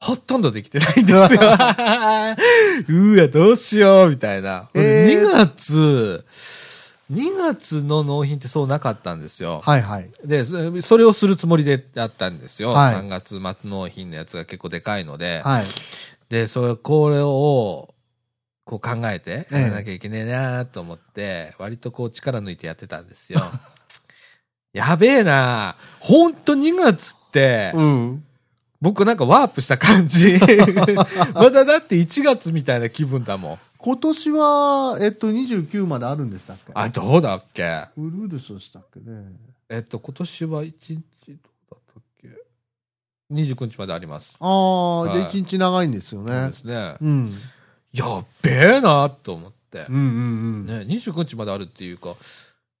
[0.00, 1.40] ほとんどできてないんですよ。
[2.88, 4.68] うわ、どうしよう、みたいな。
[4.74, 6.24] えー2月、
[7.12, 9.62] 2月の納品ってそうなかったんですよ。
[9.64, 10.10] はいはい。
[10.24, 12.70] で、そそれをするつもりであったんですよ。
[12.70, 15.42] はい3月末納品のやつが結構でかいので。
[15.44, 15.64] はい。
[16.30, 17.92] で、それ、これを、
[18.70, 23.40] こう考えて、ええやらなきゃいけねえなと思って、割とこう力抜いてやってたんですよ。
[24.72, 28.24] やべえなほんと2月って、うん。
[28.80, 30.38] 僕なんかワープした感じ。
[31.34, 33.58] まだだって1月みたいな気分だもん。
[33.78, 36.70] 今年は、えっと、29まであるんでしたっけ？
[36.74, 37.64] あ、どうだっけ？
[37.96, 39.32] ウルールスでしたっけね。
[39.68, 41.00] えっと、今年は1日ど
[41.32, 41.36] う
[41.72, 42.28] だったっけ
[43.34, 44.36] ?29 日まであります。
[44.38, 46.52] ああ、はいじゃあ1日長いんですよそうでね。
[46.52, 46.94] すね。
[47.00, 47.34] うん。
[47.92, 49.94] やっべえなと思ってうん。
[49.94, 50.66] うんうん。
[50.66, 52.14] ね、29日まであるっていうか、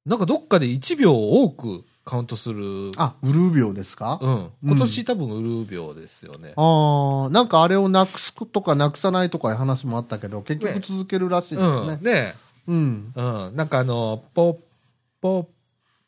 [0.06, 2.92] なんかどっかで1秒多くカウントする。
[2.96, 4.18] あ、ウルー秒ですか？
[4.20, 4.50] うん。
[4.64, 6.54] 今年多分ウルー秒ですよね。
[6.56, 12.02] ああ、なんかあれをなくすとかなくさないとかいう話もあったけど、結局続けるらしいですねうん。。
[12.02, 12.34] ね
[12.68, 13.12] うん。
[13.14, 13.56] うん。
[13.56, 14.56] なんかあの、ポッ、
[15.20, 15.46] ポッ、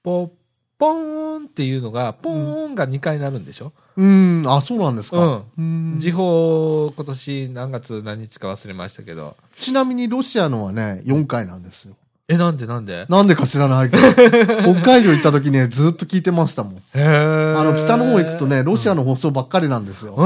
[0.02, 0.30] ポッ、
[0.78, 4.44] ポーンっていうのが、ポーンが2回なるんでしょ、うん。
[4.46, 5.42] あ、そうなんですか。
[5.58, 9.36] うん時報、今年何月何日か忘れましたけど。
[9.56, 11.94] ちなみにロシアのはね、4回なんですよ。
[12.28, 13.04] え、なんでなんで？
[13.08, 14.02] なんでか知らないけど、
[14.74, 16.74] 北海道行った時ね、ずっと聞いてましたもん。
[16.74, 20.14] へーあの、北の方行くとね、ロシアの放送ばっかりなんですよ。
[20.14, 20.16] うん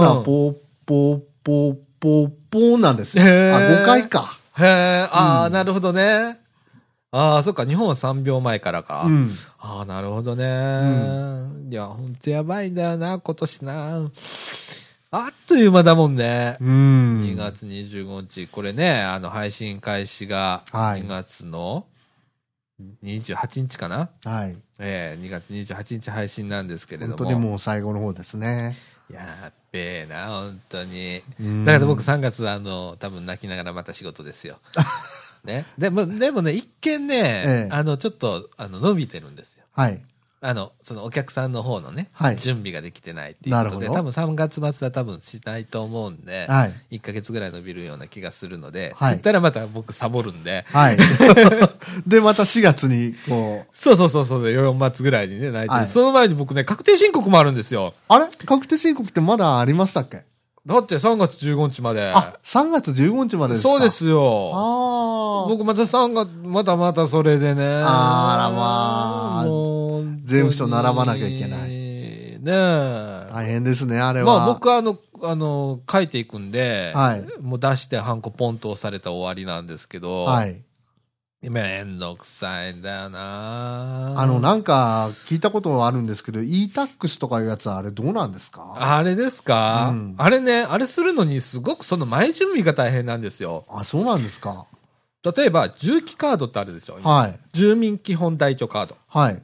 [0.00, 0.24] だからうん。
[0.24, 0.54] ポー
[0.86, 3.22] ポーポーポーポーなんですよ。
[3.22, 4.38] あ、へー5回か。
[4.58, 6.38] へえ、ああ、うんなるほどね。
[7.14, 9.04] ああ、そっか、日本は3秒前からか。
[9.06, 9.30] うん。
[9.58, 10.44] ああ、なるほどね。
[10.46, 14.10] んいや、ほんとやばいんだよな、今年な。
[15.10, 16.56] あっという間だもんね。
[16.58, 17.22] うん。
[17.22, 18.46] 2月25日。
[18.46, 21.84] これね、あの、配信開始がはい2月の
[23.04, 24.08] 28日かな。
[24.24, 24.56] はい。
[24.78, 27.16] ええ2月28日配信なんですけれども。
[27.18, 28.74] 本当にもう最後の方ですね。
[29.12, 31.22] やっべえな、本当に。
[31.38, 34.58] うんだから僕3月、あの、多分泣きながらまた仕事ですよ。
[35.44, 35.66] ね。
[35.78, 37.16] でも、でもね、一見ね、
[37.46, 39.64] ええあの、ちょっと、あの、伸びてるんですよ。
[39.72, 40.00] はい。
[40.44, 46.96] あの、そのお客さんの方のね、はい準備ができてないっていうことで、なるほど多分3月末は多分しないと思うんで、はい。
[46.96, 50.96] 1ヶ月ぐらい伸びるような気がするので、はい言ったらまた僕サボるんで、はい。
[52.08, 57.94] で、また4月に、こう、そうそうそうそう、4月ぐらいにね、泣いてる、はいその前に僕ね、確定申告もあるんですよ。
[58.08, 58.26] あれ？
[58.44, 60.24] 確定申告ってまだありましたっけ？
[60.64, 62.12] だって3月15日まで。
[62.14, 63.70] あ、3月15日までですか？
[63.70, 63.90] そうで。
[63.90, 64.52] すよ。
[64.54, 65.48] ああ。
[65.48, 67.64] 僕また3月、またまたそれでね。
[67.84, 73.28] あらまあもう、税務署並ばなきゃいけないねえ。
[73.32, 74.38] 大変ですね、あれは。
[74.38, 80.60] まあ僕はあの、あの、書いていくんで、はいもう出してハンコポンと押されたら終わりなんですけど、はい。
[81.50, 88.74] めんどくさいんだよなあの、なんか、聞いたことあるんですけど、e-tax とかいうやつはあれどうなんですか？
[88.76, 93.64] あれですか、うんあれね、あれするのにすごくその前準備が大変なんですよ。
[93.68, 94.66] あ、そうなんですか？
[95.36, 97.38] 例えば、重機カードってあるでしょ、はい。
[97.52, 98.96] 住民基本台帳カード。
[99.08, 99.42] はい。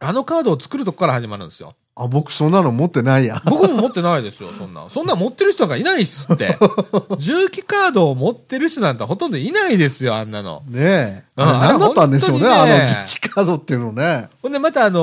[0.00, 1.74] あのカードを作るとこから始まるんですよ。
[1.96, 3.40] あ、僕そんなの持ってないや。
[3.44, 4.84] 僕も持ってないですよ、そんな。
[4.92, 6.58] そんな持ってる人がいないっすって。
[7.18, 10.62] 重機カードを持ってる人なんてほとんどいないですよ、あんなの。
[10.68, 11.24] ねえ。
[11.36, 14.28] うん何だったんでしょうね、ねあの、機器カードっていうのね。
[14.40, 15.00] ほんで、またあの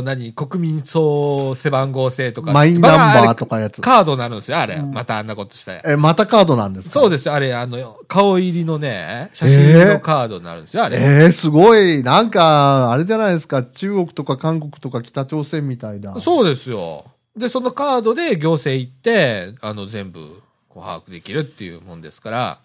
[0.00, 2.52] ー何、国民総背番号制とか。
[2.52, 3.80] マイナンバーとかやつ。
[3.80, 4.74] カードになるんですよ、あれ。
[4.76, 5.80] うんまたあんなことして。
[5.84, 7.00] え、またカードなんですか？
[7.00, 10.98] そうですよ、あれ、あの、顔入りのね、写真入りのカードになるんですよ、あれ。
[10.98, 12.02] ええすごい。
[12.02, 13.62] なんか、あれじゃないですか。
[13.62, 16.18] 中国とか韓国とか北朝鮮みたいな。
[16.28, 17.06] そうですよ。
[17.34, 22.58] で、そのカードで行政行って、あの、全部、こう、把握できるっていうもんですから、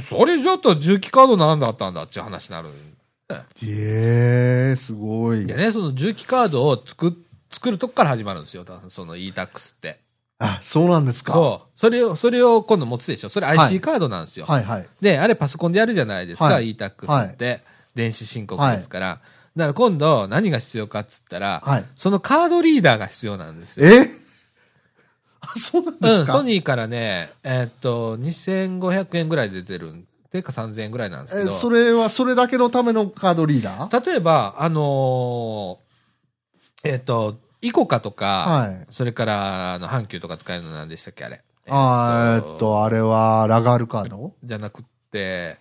[0.00, 2.68] それじゃと重機カードなんだったんだっていう話になる。
[3.62, 5.54] ええすごいで。
[5.54, 7.12] ね、その重機カードを作っ、
[7.50, 10.00] 作るとこから始まるんですよ、その e-tax って。
[10.38, 11.32] あ、そうなんですか。
[11.32, 11.78] そう。
[11.78, 13.28] それを、それを今度持つでしょ。
[13.28, 14.46] それはい IC カードなんですよ。
[14.46, 14.88] はいはい。
[15.00, 17.62] で、あれパソコンでやるじゃないですか、はい e-tax って。
[17.94, 19.20] 電子申告ですから。
[19.56, 23.86] だから今度何が必要かっつったら、はいそのカードリーダーが必要なんですよ。
[23.86, 24.08] え？
[25.40, 31.50] あ、そうなんでうん、ソニーからね、えーっと、2500円ぐらいで出てる定価3000円ぐらいなんですけど。
[31.50, 34.06] えそれはそれだけのためのカードリーダー？
[34.06, 38.86] 例えば、あのーえっ、と、イコカとか、はい。
[38.88, 41.42] それから、あの、阪急とか使えるの何でしたっけ、あれ？
[41.68, 44.32] あーえーっと、あれはラガールカード？
[44.42, 45.56] じゃなくって、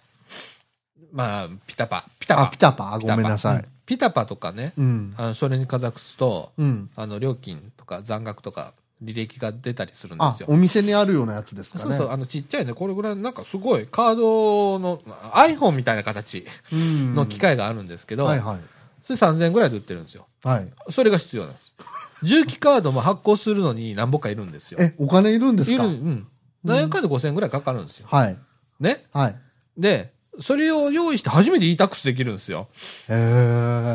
[1.12, 2.06] まあ、ピタパ。
[2.20, 2.42] ピタパ。
[2.44, 3.00] あ、ピタパ？
[3.00, 3.66] ごめんなさいうん。
[3.90, 5.16] ピタパとかね、うん。
[5.18, 6.92] あのそれにかざすと、うん。
[6.96, 8.74] あの、料金とか残額とか、
[9.04, 10.46] 履歴が出たりするんであす、よ。
[10.48, 11.84] お店にあるようなやつですかね。
[11.86, 14.98] そうそう、あの、ちっちゃいね、これぐらい、なんかすごい、カードの、
[15.34, 18.60] iPhone みたいな形うんの機械があるんですけど、はいはい。
[19.02, 20.28] それ3000円ぐらいで売ってるんですよ。
[20.44, 20.72] はい。
[20.92, 21.74] それが必要なんです。
[22.22, 24.78] 重機カードも発行するのに何ぼかいるんですよ。
[24.80, 25.84] え、お金いるんですか？
[25.86, 26.28] いる、うん。
[26.64, 28.08] 何円かで5000円ぐらいかかるんですよ。
[28.12, 28.38] はい。
[28.80, 29.06] ね？
[29.14, 29.36] はい。
[29.78, 32.68] で、それを用意して初めて e-tax できるんですよ。
[33.10, 33.14] へ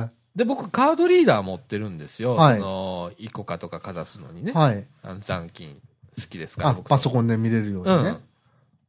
[0.07, 0.09] え。
[0.37, 2.35] で、僕、カードリーダー持ってるんですよ。
[2.35, 4.53] はいその、イコカとかかざすのにね。
[4.53, 4.85] はい。
[5.03, 5.77] あの残金
[6.17, 8.17] 好きですから、パソコンで見れるよううんにね。。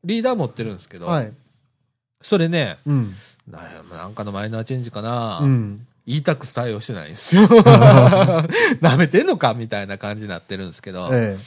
[0.04, 1.32] リーダー持ってるんですけど、はい。
[2.22, 3.14] それね、うん。
[3.48, 5.86] ななんかのマイナーチェンジかな、うん。
[6.08, 7.43] e-tax 対応してないんですよ。
[8.82, 9.54] 舐めてんのか？
[9.54, 11.10] みたいな感じになってるんですけど。
[11.14, 11.38] え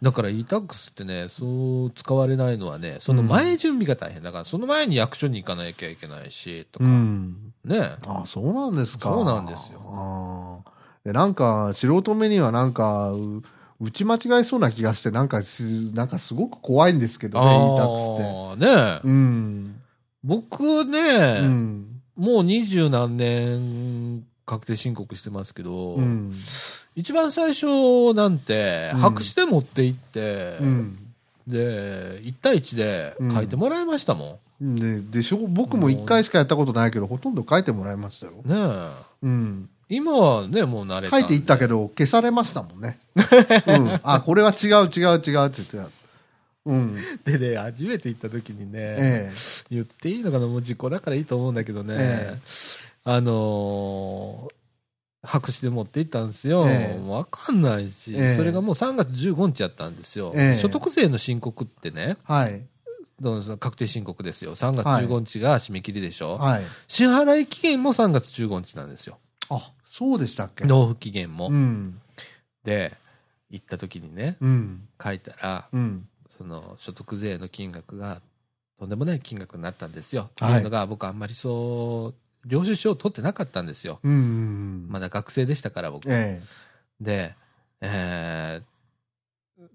[0.00, 6.86] だから e-tax ってね、そう使われないのはね、その前準備が大変だから、その前に役所に行かなきゃいけないし、とえ。
[6.86, 7.52] うか、ん。
[7.64, 7.96] ね。
[8.06, 9.08] あ、そうなんですか。
[9.10, 13.42] そうなんですよあーでなんか、素人目にはなんか、う
[13.80, 18.66] 打ち間違えそうな気がして、なんかす、なんかすごく怖いんですけどね、e-tax って。
[18.66, 19.80] ああ、ね、うん。
[20.22, 22.02] 僕ね、うん。
[22.16, 26.32] もう二十何年確定申告してますけど、うん。
[26.96, 30.98] 一番最初なんて、うん白紙で持って行って、うん。
[31.46, 35.36] で、1対1で書いてもらいましたもで、でしょ？
[35.48, 38.32] 僕も一回しかやったことないけど、ほとんど書いてもらいましたよ。
[38.44, 38.48] ん。
[38.48, 38.90] ねえ。
[39.22, 39.68] うん。
[39.90, 41.08] 今はね、もう慣れ。
[41.08, 42.98] 書いていったけど、消されましたもんね。
[43.68, 44.00] うん。
[44.02, 45.88] あ、これは違う違う違うって言ってた。
[46.66, 46.96] うん。
[47.24, 49.32] でね、初めて行った時にね、え
[49.70, 50.46] 言っていいのかな？
[50.46, 52.38] もう事故だからいいと思うんだけどね、え
[53.10, 54.54] あのー
[55.24, 56.64] 白紙で持って行ったんですよ。
[56.68, 60.32] ええもうわかんないし、ええそれがもう3月15日やったんですよ。
[60.36, 62.62] ええ所得税の申告ってね、えはい。
[63.20, 64.54] どうぞ確定申告ですよ。
[64.54, 66.38] 3月15日が締め切りでしょ。
[66.38, 66.62] はい。
[66.86, 69.18] 支払い期限も3月15日なんですよ。
[69.50, 70.64] あ、そうでしたっけ？
[70.66, 71.48] 納付期限も。
[71.48, 72.00] うん。
[72.62, 72.96] で、
[73.50, 74.86] 行った時にね、うん。
[75.02, 76.08] 書いたら、うん。
[76.38, 78.22] その所得税の金額が
[78.78, 80.30] とんでもない金額になったんですよ。
[80.38, 82.14] はいっていうのが僕あんまりそう、
[82.48, 84.00] 領収書を取ってなかったんですよ。
[84.02, 84.86] うん。
[84.88, 86.04] まだ学生でしたから僕。
[86.08, 86.42] え
[87.00, 87.34] で、
[87.80, 88.62] え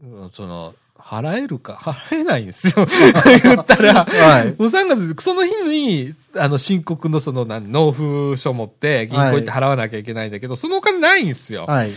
[0.04, 2.86] ー、その、払えるか、払えないんですよ。
[3.44, 4.48] 言ったらえ。、はい。
[4.48, 11.66] もう3月、その日に、あの、申告のその、納付書持って、銀行行って払わなきゃいけないんだけど、そのお金ないんですよ。
[11.66, 11.90] はい。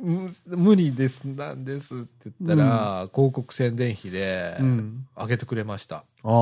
[0.00, 5.06] うん無理です、なんですって言ったら、広告宣伝費で、うん。
[5.16, 5.96] 上げてくれました。
[5.96, 6.32] ああ。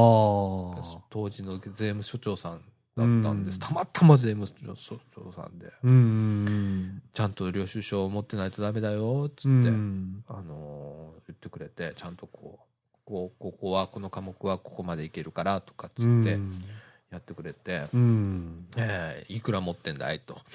[1.10, 2.60] 当時の税務署長さん
[2.96, 3.56] だったんです。
[3.56, 7.02] うんたまたま税務署長さんで、うん。
[7.12, 10.24] ちゃんと領収書を持ってないとダメだよ、つって、うん。
[10.28, 16.52] あのー言ってくれて、ちゃんとこう、こう、ここは、この科目はここまでいけるから、とかっつうってん。
[17.10, 18.66] やってくれて、うん。
[18.76, 20.38] ええいくら持ってんだいと。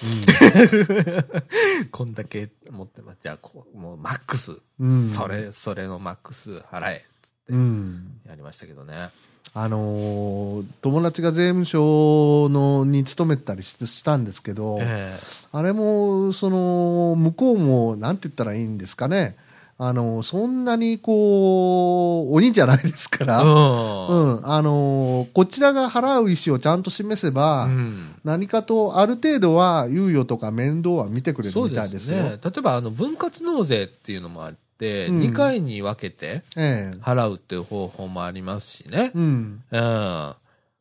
[1.90, 3.18] こんだけ持ってます。
[3.22, 5.08] じゃあ、こう、もうマックス、うん。
[5.10, 7.04] それ、それのマックス払え、
[7.48, 8.20] うん。
[8.26, 9.10] やりましたけどね。
[9.54, 15.18] あのー友達が税務署のに勤めてたりししたんですけど、え
[15.52, 19.36] あれも、その、向こうも、なんて言ったらいいんですかね。
[19.76, 24.36] あの、そんなにこう、鬼じゃないですから、えうん。
[24.38, 32.38] うん、あの、こちらが払う意思をちゃんと示せば、うん何かとある程度は猶予とか面倒は見てくれるみたいですね。
[32.42, 36.98] 例えば、あの、分割納税っていうのもあって、うん2回に分けてええ。
[37.02, 39.12] 払うっていう方法もありますしね。
[39.14, 39.62] うん。
[39.70, 39.80] うん。
[39.80, 40.36] あ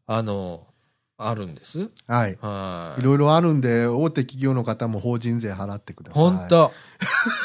[0.08, 0.66] の、
[1.18, 1.90] あるんです。
[2.08, 2.38] はい。
[2.42, 3.02] はい。
[3.02, 6.24] いろいろあるんで、大手企業の方も法人税払ってください。
[6.24, 6.72] 本当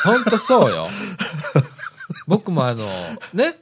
[0.03, 0.89] 本当そうよ。
[2.27, 2.87] 僕もあの、
[3.35, 3.55] ね、はい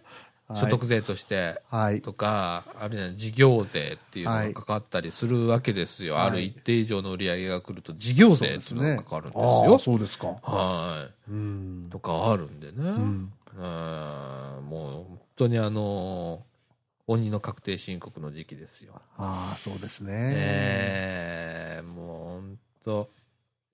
[0.52, 2.02] 所得税として、はい。
[2.02, 6.14] とか、あるいは事業税っていうのがかかったりするわけですよ。
[6.14, 9.78] はいある一定以上の売り上げが来ると事業税っていうのがかかるんですあよあ。
[9.78, 10.26] そうですか。
[10.42, 11.90] はうんい。。
[11.90, 12.72] とかあるんでね。
[12.78, 13.32] うん。
[13.56, 13.60] う
[14.60, 16.42] んもう本当にあの、
[17.06, 19.00] 鬼の確定申告の時期ですよ。
[19.16, 20.12] ああ、そうですね。
[20.14, 23.10] ええもう本当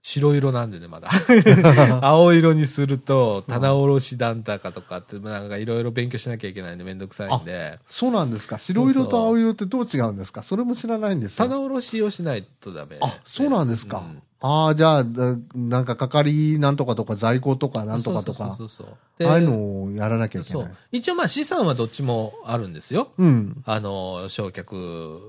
[0.02, 1.10] 白色なんでね、まだ。
[2.02, 8.56] 青色にすると、棚卸し団高とかって、なんかいろいろ勉強しなきゃいけないんでめんどくさいんで、そうなんですか。
[8.58, 10.42] 白色と青色ってどう違うんですか？
[10.42, 11.46] それも知らないんですよ。
[11.46, 12.96] 棚卸しをしないとダメ。
[13.00, 14.02] あそうなんですか
[14.42, 18.86] ああ、じゃあ、だなんか係なんとかとか在庫とかなんとかとか、そうそうそう
[19.18, 20.72] そうああいうのをやらなきゃいけない。。
[20.92, 23.12] 一応まあ資産はどっちもあるんですよ。
[23.18, 23.62] うん。
[23.66, 25.20] あの、焼却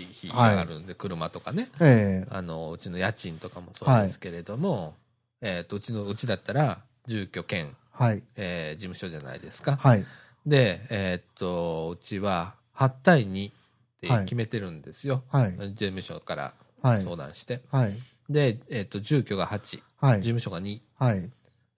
[0.00, 1.68] 費があるんで、車とかね。
[1.80, 4.94] ええあの、うちの家賃とかもそうですけれども、
[5.40, 8.22] えっ、と、うちの、うちだったら、住居兼、はい。
[8.36, 9.76] えー事務所じゃないですか。
[9.76, 10.06] はい。
[10.46, 13.52] で、えっ、と、うちは8対2っ
[14.00, 15.22] てはい決めてるんですよ。
[15.28, 15.52] はい。
[15.52, 17.02] 事務所からはい。
[17.02, 17.60] 相談して。
[17.70, 17.94] はい。
[18.30, 20.20] で、えっ、と、住居が8、事はい。
[20.22, 21.30] 務所が2、はい。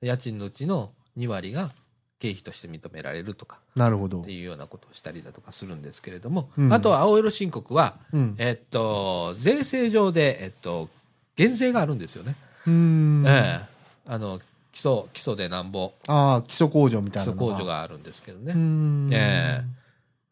[0.03, 1.71] 家賃のうちの2割が
[2.25, 4.33] 経費として認められるとかなるほどって。
[4.33, 8.35] いうようなことをしたりだとかするんですけれども、うんあとは青色申告は、うん。
[8.39, 10.89] えっと、税制上で、えっと、
[11.37, 12.35] 減税があるんですよね。
[12.67, 13.25] うーん。
[13.27, 13.67] ええ
[14.07, 14.41] あの、
[14.73, 17.65] 基礎、基礎でなんぼ、ああ、基礎控除み基たいなの礎控除。
[17.67, 18.55] があるんですけどね。
[19.15, 19.63] え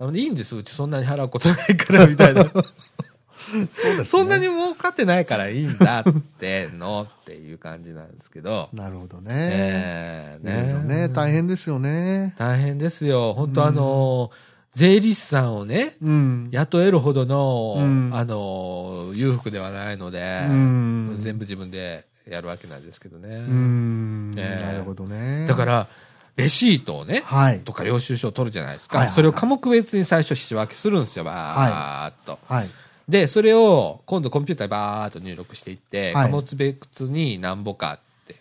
[0.01, 2.45] えいいんです、うちそんなに払うことないから、みたいな。
[3.53, 4.05] そうですね。
[4.05, 6.05] そんなに儲かってないからいいんだっ
[6.39, 8.69] てのっていう感じなんですけど。
[8.75, 9.31] なるほどね。
[9.31, 12.35] ええねね大変ですよね。
[12.39, 13.35] 大変ですよ。
[13.35, 14.31] 本当あの、
[14.75, 16.49] 税理士さんをね、うん。
[16.51, 23.29] 雇えるほどの、うんあの、裕福ではないので、うん全部自分でやるわけなんですけどね。
[23.29, 24.35] うーん。
[24.37, 25.47] ええなるほどね。
[25.47, 25.89] だから、
[26.37, 27.61] レシートをね、はい。
[27.61, 28.99] とか領収書を取るじゃないですか。
[28.99, 32.39] はいはいはいそれを科目別に最初仕分けするんですよ、バーっと。
[32.49, 32.71] はい。
[33.13, 38.37] で、それを今度コンピューターにバーっと入力していって、はい貨物別に何ぼかって、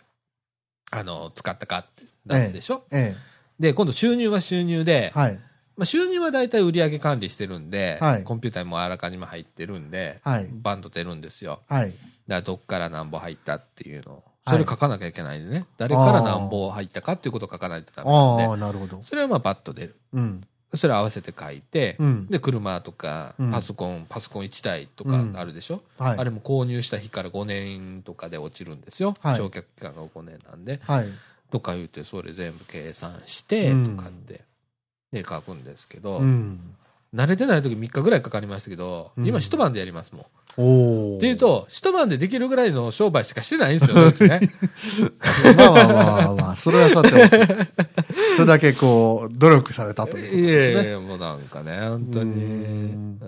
[0.91, 3.13] あの、使ったかって出すでしょ、え
[3.59, 5.19] で、今度収入は収入で、え。
[5.19, 5.39] はい。
[5.76, 11.59] まあ、収入は大体売上管理してるんで、はいコンピューターにもあらかじめ入ってるんで、はいバンド出るんですよ。
[11.67, 11.88] はい。
[11.88, 11.95] だか
[12.28, 19.01] らどっから何本入ったっていうのを、はいそれを書かなきゃいけないんでね、誰から何本入ったかっていうことを書かないとダメなんでああ、なるほど。
[19.03, 19.95] それはまあバッと出る。
[20.13, 20.41] うん。
[20.74, 22.28] それを合わせて書いて、うん。
[22.28, 26.17] で、車とかうん、パソコン、パソコン1台とかあるでしょ、はい。
[26.17, 29.15] あれも購入した日から5年とかで落ちるんですよ。
[29.19, 30.80] はい償却期間が5年なんで。
[30.84, 31.07] はい。
[31.51, 34.41] とか言って、それ全部計算して、うんとかって、
[35.11, 36.76] で、書くんですけど、うん。
[37.14, 40.26] 慣れてない時3日ぐらいかかりましたけど、うん今一晩でやりますもん。
[40.57, 41.18] おお。
[41.18, 43.97] っていう、と、一晩でできるぐらいの商売しかしてないんですよ
[44.30, 44.49] ね。
[45.57, 47.30] まあまあまあまあまあ、それはさておき、
[48.36, 50.86] それだけこう、努力されたということいですね。
[50.86, 53.26] やいや、もうなんかね、本当に、う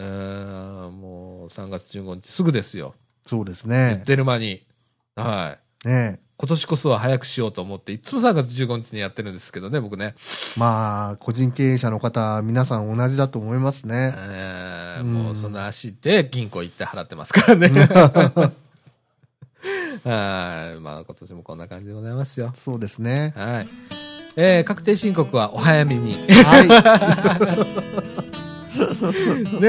[0.91, 2.95] もう3月15日すぐですよ。
[3.27, 4.03] そうです言っね。
[4.05, 4.65] てる間に。
[5.15, 5.87] はい。
[5.87, 10.13] ね今年こそは早くしようと思って、いつも3月15日にやってるんですけどね、僕ね。
[10.57, 14.13] まあ、個人経営者の方、皆さん同じだと思いますね。
[14.13, 17.69] えーうんもうその足で銀行行って払ってますからね。
[20.03, 20.79] はい。
[20.81, 22.51] まあ今年もこんな感じでございますよ。
[22.57, 23.33] そうですね。
[23.37, 23.69] はい。
[24.35, 26.17] えー確定申告はお早めに。
[26.27, 26.59] は
[29.55, 29.61] い。
[29.63, 29.67] ね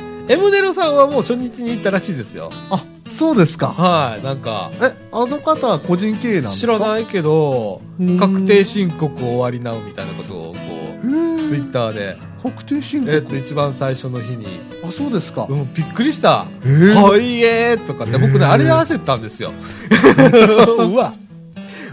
[0.00, 0.05] え。
[0.28, 2.50] エムネロさんはもう初日に行ったらしいですよ。
[2.70, 3.68] あ、そうですか。
[3.68, 4.24] はい。
[4.24, 13.12] なんか、え、あの方は個人経営なんです知からないけどうん、確定申告終わりなうみたいなことをこへう、ーツイッターで、確定申告？
[13.12, 15.46] えっと、一番最初の日に、あ、そうですか。
[15.48, 16.46] うん、びっくりした。
[16.64, 19.52] えーはいえーとかって、僕ね、あれで焦ったんですよ。
[20.78, 21.14] うわ、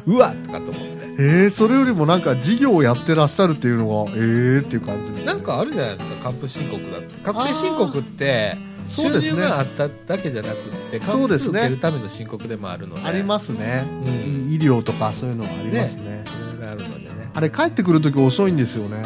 [0.05, 1.03] うわとかと思って。
[1.15, 5.25] えー、それよりもなんか事業をやってらっしゃるっていうのが、えーっていう感じです、ね。
[5.25, 7.15] なんかあるじゃないですか、還付申告だって。
[7.23, 10.55] 確定申告って、収入があっただけじゃなく
[10.91, 13.01] て、還付そうですね受けるための申告でもあるので。
[13.03, 16.23] ありますね、うん医療とかそういうのがありますね。
[16.55, 17.31] いろいろあるのでね。
[17.33, 19.03] あれ帰ってくるとき遅いんですよね。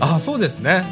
[0.00, 0.84] あ、そうですね。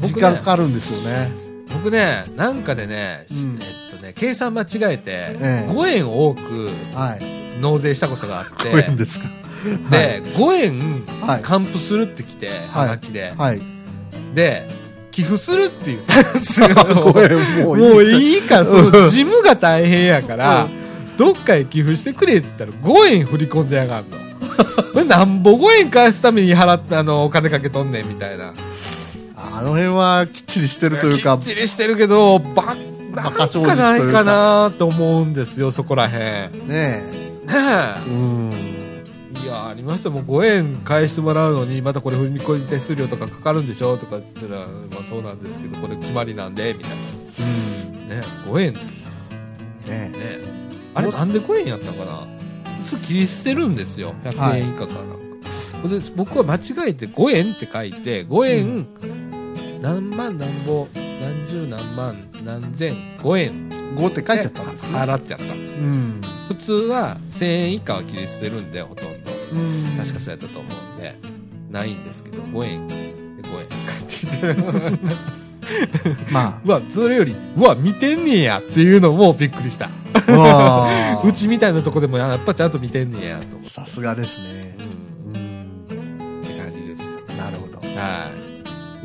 [0.00, 1.30] 時間かかるんですよね。
[1.72, 7.43] 僕ね、なんかでね、うんえっとね、計算間違えて、ええ5円多くはい。
[7.60, 9.28] 納税したことがあって、怖いんですか？
[9.90, 11.42] で、5円はい。
[11.42, 13.62] 還付するってきて、はがきで、はい。
[14.34, 14.68] で、
[15.10, 16.68] 寄付するって言ったんですよ。
[16.94, 17.92] もういい。
[17.92, 20.68] もういいから、その事務が大変やから、
[21.16, 24.18] どっかへ寄付してくれって言ったら5円振り込んでやがんの。
[25.04, 28.52] なんぼ5円返すために払ったあの、お金かけとんねんみたいな。
[29.36, 32.76] あの辺はきっちりしてるというかきっ、ちりしてるけど、ば、
[33.14, 33.46] なんか
[33.76, 36.68] ないかかなと思うんですよ、そこらへん。
[36.68, 37.04] ね
[37.46, 38.08] ねえ。
[38.08, 38.10] え。
[38.10, 38.52] うん。
[39.42, 48.08] いや、ありましたもう5円返してもらうのに、またこれ振り込み手数料とかかかるんでしょとか言ったら、まあそうなんですけど、これ決まりなんで、みたいうん。
[48.08, 48.16] な。
[48.16, 49.12] ね5円ですよ。
[49.88, 50.18] ねね
[50.94, 52.26] あれなんで5円やったのかな？
[52.84, 54.14] 普通切り捨てるんですよ。
[54.24, 55.14] 100円以下かなんか。
[55.82, 58.86] ほんで僕は間違えて5円って書いて、5円、
[59.82, 64.98] 何万何ぼ、何十何万何千、5円5って書いちゃったんですね。
[64.98, 65.82] 払っちゃったんですよ。
[65.84, 66.20] うん。
[66.48, 69.32] 普通は1000円以下は切り捨てるんで、ほとんど。
[69.52, 71.14] うん確かそうやったと思うんで、
[71.70, 72.94] ないんですけど、5円で
[73.42, 75.24] 5円って言って。
[76.30, 79.88] まうわ、それより、うわ、見てんねやっていうのもびっくりした。
[80.28, 84.76] あ、うちみたいなとこでもやっぱちゃんと見てんねやとさすがですね。
[85.32, 86.42] うんうん。
[86.42, 87.78] って感じですよなるほど。
[87.78, 88.43] はいう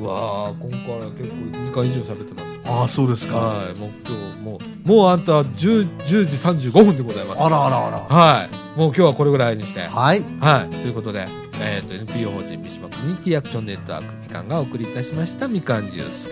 [0.04, 3.38] わあ今回は結構2時間以上喋ってますああ、そうですか。
[3.38, 7.97] はいもう今日もうもうあんた 10, 10時35分でございますあらあらあら。
[7.97, 10.22] はいもう今日はこれぐらいにしてはい。
[10.39, 10.70] はい。
[10.70, 11.26] ということで、
[11.62, 16.30] えっ、と、NPO 法人三島コミュニティアクションネットワークみかんがお送りいたしましたみかんジュース。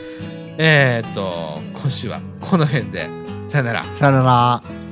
[0.58, 3.08] えっ、と、今週はこの辺で、
[3.50, 3.84] さよなら。
[3.96, 4.87] さよなら。